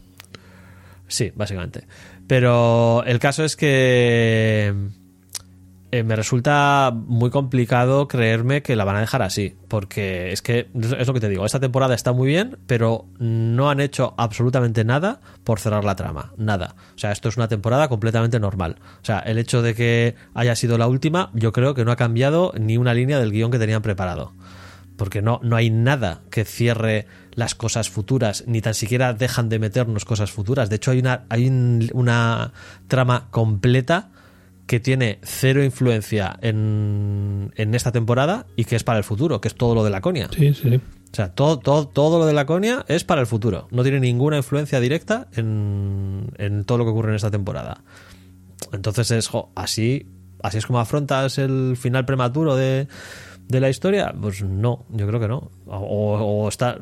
[1.08, 1.84] Sí, básicamente.
[2.28, 4.74] Pero el caso es que
[5.94, 9.56] eh, me resulta muy complicado creerme que la van a dejar así.
[9.68, 13.70] Porque es que, es lo que te digo, esta temporada está muy bien, pero no
[13.70, 16.34] han hecho absolutamente nada por cerrar la trama.
[16.36, 16.76] Nada.
[16.96, 18.78] O sea, esto es una temporada completamente normal.
[19.04, 21.96] O sea, el hecho de que haya sido la última, yo creo que no ha
[21.96, 24.34] cambiado ni una línea del guion que tenían preparado
[24.98, 29.60] porque no, no hay nada que cierre las cosas futuras, ni tan siquiera dejan de
[29.60, 30.70] meternos cosas futuras.
[30.70, 32.52] De hecho, hay una, hay un- una
[32.88, 34.10] trama completa
[34.68, 39.48] que tiene cero influencia en, en esta temporada y que es para el futuro, que
[39.50, 40.30] es todo lo de Laconia.
[40.34, 40.76] Sí, sí.
[40.78, 43.68] O sea, todo, todo, todo lo de Laconia es para el futuro.
[43.72, 47.84] No tiene ninguna influencia directa en, en todo lo que ocurre en esta temporada.
[48.72, 50.08] Entonces es jo, así,
[50.42, 52.88] así es como afrontas el final prematuro de,
[53.48, 54.14] de la historia.
[54.20, 55.52] Pues no, yo creo que no.
[55.68, 56.80] O, o está.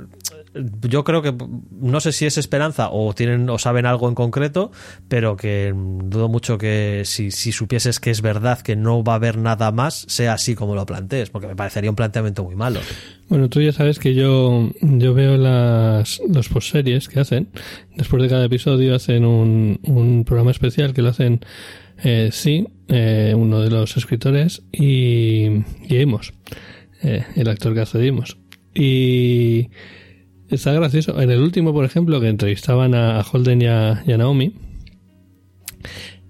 [0.53, 1.33] Yo creo que
[1.71, 4.71] no sé si es esperanza o tienen o saben algo en concreto,
[5.07, 9.15] pero que dudo mucho que si, si supieses que es verdad que no va a
[9.15, 12.79] haber nada más, sea así como lo plantees, porque me parecería un planteamiento muy malo.
[13.29, 17.49] Bueno, tú ya sabes que yo, yo veo las los postseries que hacen.
[17.95, 21.41] Después de cada episodio hacen un, un programa especial que lo hacen
[22.03, 26.33] eh, sí, eh, uno de los escritores y, y Amos,
[27.03, 28.37] eh, el actor que hace de Amos.
[28.73, 29.69] Y
[30.55, 31.19] está gracioso.
[31.21, 34.53] En el último, por ejemplo, que entrevistaban a Holden y a, Naomi,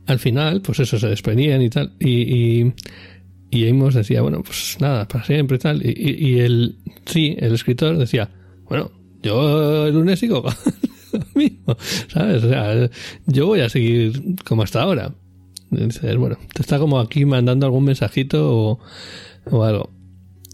[0.05, 1.93] al final, pues eso, se desprendían y tal.
[1.99, 2.73] Y, y,
[3.49, 5.85] y Amos decía, bueno, pues nada, para siempre y tal.
[5.85, 8.29] Y, y, el, sí, el escritor decía,
[8.65, 8.91] bueno,
[9.23, 10.43] yo el lunes sigo
[11.35, 12.43] mismo, ¿sabes?
[12.43, 12.89] O sea,
[13.27, 15.13] yo voy a seguir como hasta ahora.
[15.69, 18.79] Dices, bueno, te está como aquí mandando algún mensajito
[19.45, 20.00] o algo.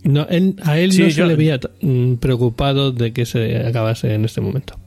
[0.08, 3.58] No, él- a él Sí, no yo- se le veía mm, preocupado de que se
[3.68, 4.80] acabase en este momento.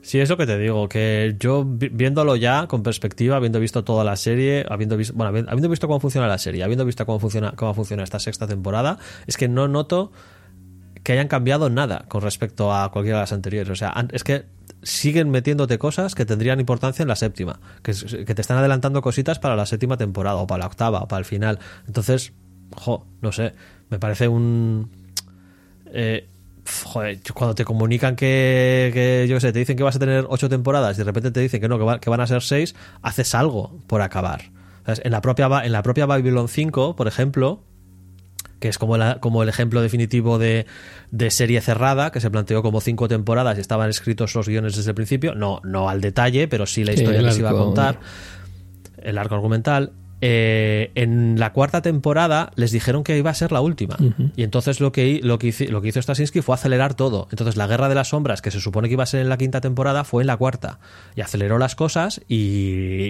[0.00, 4.02] Sí, eso que te digo, que yo vi- viéndolo ya con perspectiva, habiendo visto toda
[4.04, 7.20] la serie, habiendo visto, bueno, habi- habiendo visto cómo funciona la serie, habiendo visto cómo
[7.20, 10.10] funciona, cómo funciona esta sexta temporada, es que no noto
[11.04, 13.70] que hayan cambiado nada con respecto a cualquiera de las anteriores.
[13.70, 14.44] O sea, es que
[14.82, 19.02] siguen metiéndote cosas que tendrían importancia en la séptima, que, es- que te están adelantando
[19.02, 21.58] cositas para la séptima temporada, o para la octava, o para el final.
[21.86, 22.32] Entonces,
[22.74, 23.52] jo, no sé,
[23.92, 24.88] me parece un...
[25.92, 26.26] eh,
[26.84, 30.24] joder, cuando te comunican que, que, yo qué sé, te dicen que vas a tener
[30.28, 32.40] ocho temporadas y de repente te dicen que no, que, va- que van a ser
[32.42, 34.50] seis, haces algo por acabar.
[34.86, 35.02] ¿Sabes?
[35.04, 37.62] En la propia, en la propia Babylon 5, por ejemplo,
[38.60, 40.64] que es como, la- como el ejemplo definitivo de,
[41.10, 44.90] de serie cerrada, que se planteó como cinco temporadas y estaban escritos los guiones desde
[44.92, 48.00] el principio, no, no al detalle, pero sí la historia que se iba a contar,
[49.02, 49.92] el arco argumental.
[50.24, 53.96] Eh, en la cuarta temporada les dijeron que iba a ser la última.
[54.36, 57.26] Y entonces lo que, lo, que hizo, lo que hizo Stasinski fue acelerar todo.
[57.32, 59.36] Entonces la Guerra de las Sombras, que se supone que iba a ser en la
[59.36, 60.78] quinta temporada, fue en la cuarta.
[61.16, 62.36] Y aceleró las cosas y,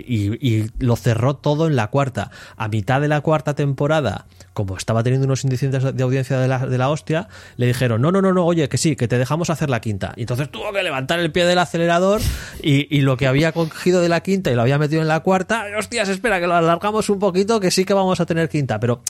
[0.08, 2.30] y- y lo cerró todo en la cuarta.
[2.56, 6.48] A mitad de la cuarta temporada, como estaba teniendo unos índices de- de audiencia de
[6.48, 9.18] la, de la hostia, le dijeron, no, no, no, no, oye, que sí, que te
[9.18, 10.14] dejamos hacer la quinta.
[10.16, 12.22] Y entonces tuvo que levantar el pie del acelerador
[12.62, 15.20] y, y lo que había cogido de la quinta y lo había metido en la
[15.20, 18.78] cuarta, hostias, espera, que lo alargamos un poquito, que sí que vamos a tener quinta,
[18.80, 19.00] pero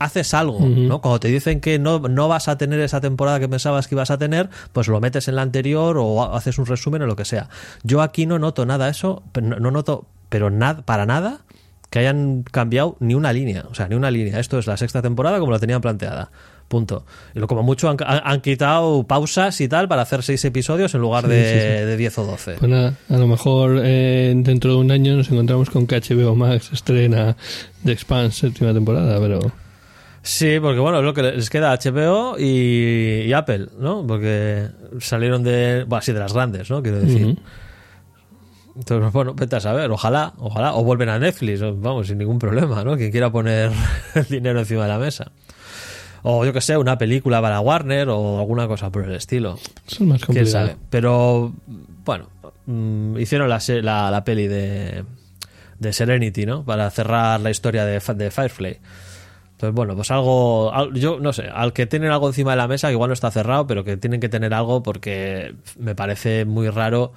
[0.00, 1.00] haces algo, ¿no?
[1.00, 4.10] Cuando te dicen que no, no vas a tener esa temporada que pensabas que ibas
[4.12, 7.16] a tener, pues lo metes en la anterior o ha- haces un resumen o lo
[7.16, 7.48] que sea.
[7.82, 11.40] Yo aquí no noto nada eso, no, no noto, pero nada, para nada
[11.90, 14.38] que hayan cambiado ni una línea, o sea, ni una línea.
[14.38, 16.30] Esto es la sexta temporada como la tenían planteada.
[16.68, 17.04] Punto.
[17.34, 21.24] Y lo como mucho han, quitado pausas y tal para hacer seis episodios en lugar
[21.24, 21.86] Sí, de, sí, sí.
[21.86, 22.54] de 10 o 12.
[22.58, 26.34] Pues nada, a lo mejor eh, dentro de un año nos encontramos con que HBO
[26.34, 27.36] Max estrena
[27.84, 29.40] The Expanse séptima temporada, pero
[30.20, 34.06] Sí, porque bueno, es lo que les queda HBO y, y Apple, ¿no?
[34.06, 34.66] Porque
[35.00, 36.82] salieron de, bueno, sí, de las grandes, ¿no?
[36.82, 37.38] Quiero decir.
[38.76, 42.84] Entonces, bueno, vete a saber, ojalá, ojalá, o vuelven a Netflix, vamos, sin ningún problema,
[42.84, 42.96] ¿no?
[42.96, 43.72] Quien quiera poner
[44.14, 45.32] el dinero encima de la mesa.
[46.22, 49.54] O yo que sé, una película para Warner o alguna cosa por el estilo.
[49.86, 50.66] eso es más Quién complicado.
[50.68, 50.76] sabe.
[50.90, 51.52] Pero,
[52.04, 52.28] bueno,
[52.66, 55.04] mm, hicieron la, la, la peli de,
[55.78, 56.64] de Serenity, ¿no?
[56.64, 58.78] Para cerrar la historia de, de Firefly.
[59.52, 62.68] Entonces, bueno, pues algo, al- yo no sé, al que tienen algo encima de la
[62.68, 66.44] mesa, que igual no está cerrado, pero que tienen que tener algo porque me parece
[66.44, 67.12] muy raro,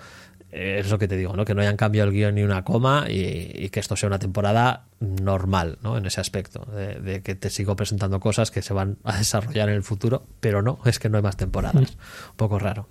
[0.51, 1.45] es lo que te digo, ¿no?
[1.45, 4.19] Que no hayan cambiado el guion ni una coma y, y que esto sea una
[4.19, 5.97] temporada normal, ¿no?
[5.97, 9.69] En ese aspecto, de, de que te sigo presentando cosas que se van a desarrollar
[9.69, 11.75] en el futuro, pero no, es que no hay más temporadas.
[11.75, 12.87] Un poco raro.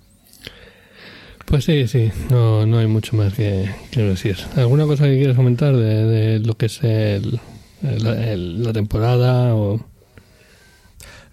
[1.45, 4.37] Pues sí, sí, no, no hay mucho más que, que decir.
[4.55, 7.39] ¿Alguna cosa que quieras comentar de, de lo que es el,
[7.83, 9.83] el- el- la temporada o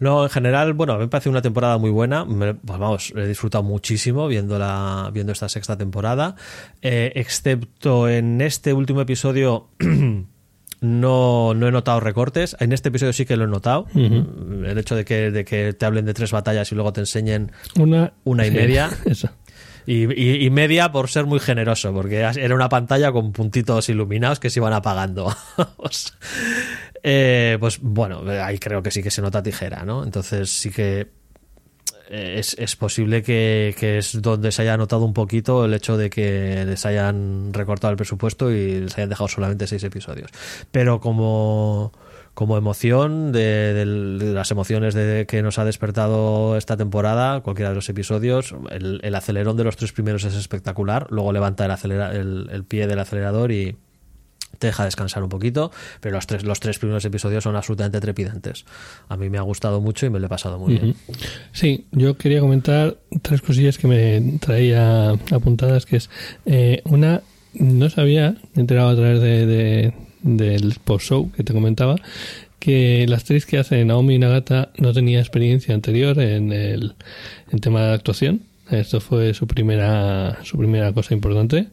[0.00, 2.24] No, en general, bueno, a mí me parece una temporada muy buena.
[2.24, 6.36] Me- pues vamos, he disfrutado muchísimo viendo, la, viendo esta sexta temporada.
[6.82, 9.68] Eh, excepto en este último episodio,
[10.80, 12.56] no, no he notado recortes.
[12.60, 13.86] En este episodio sí que lo he notado.
[13.94, 17.50] El hecho de que, de que te hablen de tres batallas y luego te enseñen
[17.78, 18.90] una Una y sí, media.
[19.04, 19.30] Eso.
[19.86, 24.38] y, y- y media por ser muy generoso, porque era una pantalla con puntitos iluminados
[24.38, 25.34] que se iban apagando.
[27.02, 30.02] Eh, pues bueno, ahí creo que sí que se nota tijera, ¿no?
[30.04, 31.08] Entonces sí que
[32.10, 35.96] eh, es, es posible que, que es donde se haya notado un poquito el hecho
[35.96, 40.30] de que les hayan recortado el presupuesto y les hayan dejado solamente seis episodios.
[40.72, 41.92] Pero como,
[42.34, 47.88] como emoción, de, las emociones de que nos ha despertado esta temporada, cualquiera de los
[47.88, 52.48] episodios, el, el acelerón de los tres primeros es espectacular, luego levanta el, acelera- el,
[52.50, 53.76] el pie del acelerador y,
[54.58, 55.70] te deja descansar un poquito,
[56.00, 58.64] pero los tres, los tres primeros episodios son absolutamente trepidantes.
[59.08, 60.96] A mí me ha gustado mucho y me lo he pasado muy bien.
[61.52, 66.10] Sí, yo quería comentar tres cosillas que me traía apuntadas, que es
[66.46, 67.22] eh, una,
[67.54, 71.96] no sabía, me he enterado a través de, del post-show que te comentaba,
[72.58, 76.94] que la actriz que hace Naomi Nagata no tenía experiencia anterior en el
[77.52, 78.42] en tema de actuación.
[78.68, 81.68] Esto fue su primera su primera cosa importante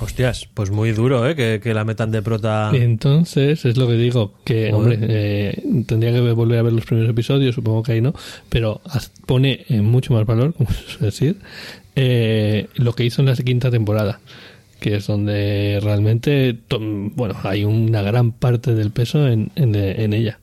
[0.00, 1.60] Hostias, pues muy duro, ¿eh?
[1.60, 2.70] Que, la metan de prota.
[2.72, 7.10] Entonces, es lo que digo, que, hombre, eh, tendría que volver a ver los primeros
[7.10, 8.14] episodios, supongo que ahí no,
[8.48, 8.80] pero
[9.26, 11.36] pone en mucho más valor, como suele decir,
[11.96, 14.20] eh, lo que hizo en la quinta temporada,
[14.80, 16.58] que es donde realmente,
[17.14, 20.38] bueno, hay una gran parte del peso en, en, ella.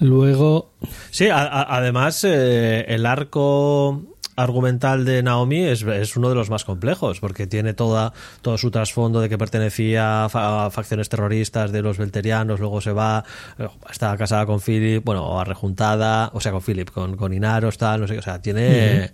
[0.00, 0.72] Luego.
[1.10, 7.20] Sí, además, eh, el arco argumental de Naomi es, es, uno de los más complejos,
[7.20, 8.12] porque tiene toda,
[8.42, 13.24] todo su trasfondo de que pertenecía a, facciones terroristas de los belterianos, luego se va,
[13.58, 17.78] eh, está casada con Philip, bueno, o rejuntada, o sea, con Philip, con, con Inaros,
[17.78, 19.10] tal, no sé, o sea, tiene,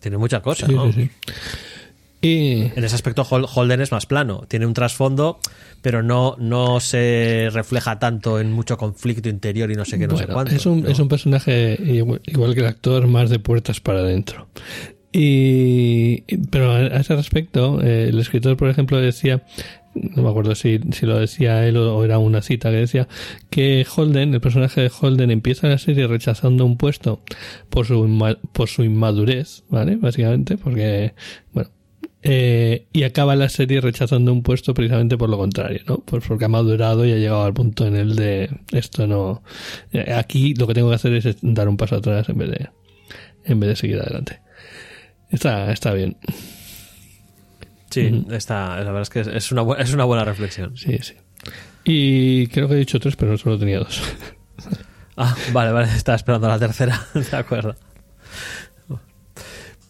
[0.00, 0.92] tiene muchas cosas, ¿no?
[2.20, 2.62] Y...
[2.74, 5.38] En ese aspecto Holden es más plano, tiene un trasfondo,
[5.82, 10.16] pero no, no se refleja tanto en mucho conflicto interior y no sé qué, no
[10.16, 10.54] sé cuánto.
[10.54, 14.48] Es un, es un personaje igual, que el actor, más de puertas para adentro.
[15.12, 19.44] Y, pero a ese respecto, eh, el escritor, por ejemplo, decía,
[19.94, 23.08] no me acuerdo si, si lo decía él o era una cita que decía,
[23.50, 27.22] que Holden, el personaje de Holden, empieza la serie rechazando un puesto
[27.70, 29.96] por su, por su inmadurez, ¿vale?
[29.96, 31.14] Básicamente, porque,
[31.52, 31.70] bueno,
[32.28, 35.98] eh, y acaba la serie rechazando un puesto precisamente por lo contrario, ¿no?
[35.98, 39.44] Pues porque ha madurado y ha llegado al punto en el de esto no.
[39.92, 42.68] Eh, aquí lo que tengo que hacer es dar un paso atrás en vez de,
[43.44, 44.40] en vez de seguir adelante.
[45.30, 46.16] Está, está bien.
[47.90, 50.76] Sí, está, la verdad es que es una, es una buena reflexión.
[50.76, 51.14] Sí, sí.
[51.84, 54.02] Y creo que he dicho tres, pero solo tenía dos.
[55.16, 57.06] ah, vale, vale, estaba esperando la tercera.
[57.14, 57.76] de acuerdo.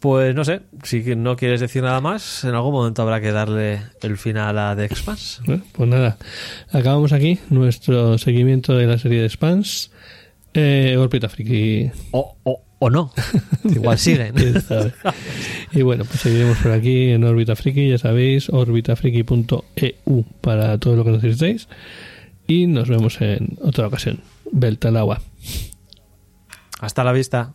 [0.01, 3.81] Pues no sé, si no quieres decir nada más, en algún momento habrá que darle
[4.03, 5.41] el final a The Expanse.
[5.73, 6.19] pues nada,
[6.71, 9.91] acabamos aquí nuestro seguimiento de la serie de Spans.
[10.53, 10.97] Eh,
[11.29, 11.91] Friki.
[12.13, 13.13] O, o, o no,
[13.65, 14.35] igual siguen.
[15.73, 21.05] y bueno, pues seguiremos por aquí en Orbita Friki, ya sabéis, orbitafriki.eu para todo lo
[21.05, 21.69] que necesitéis.
[22.47, 24.21] Y nos vemos en otra ocasión.
[24.53, 25.21] Belta al agua.
[26.81, 27.55] Hasta la vista.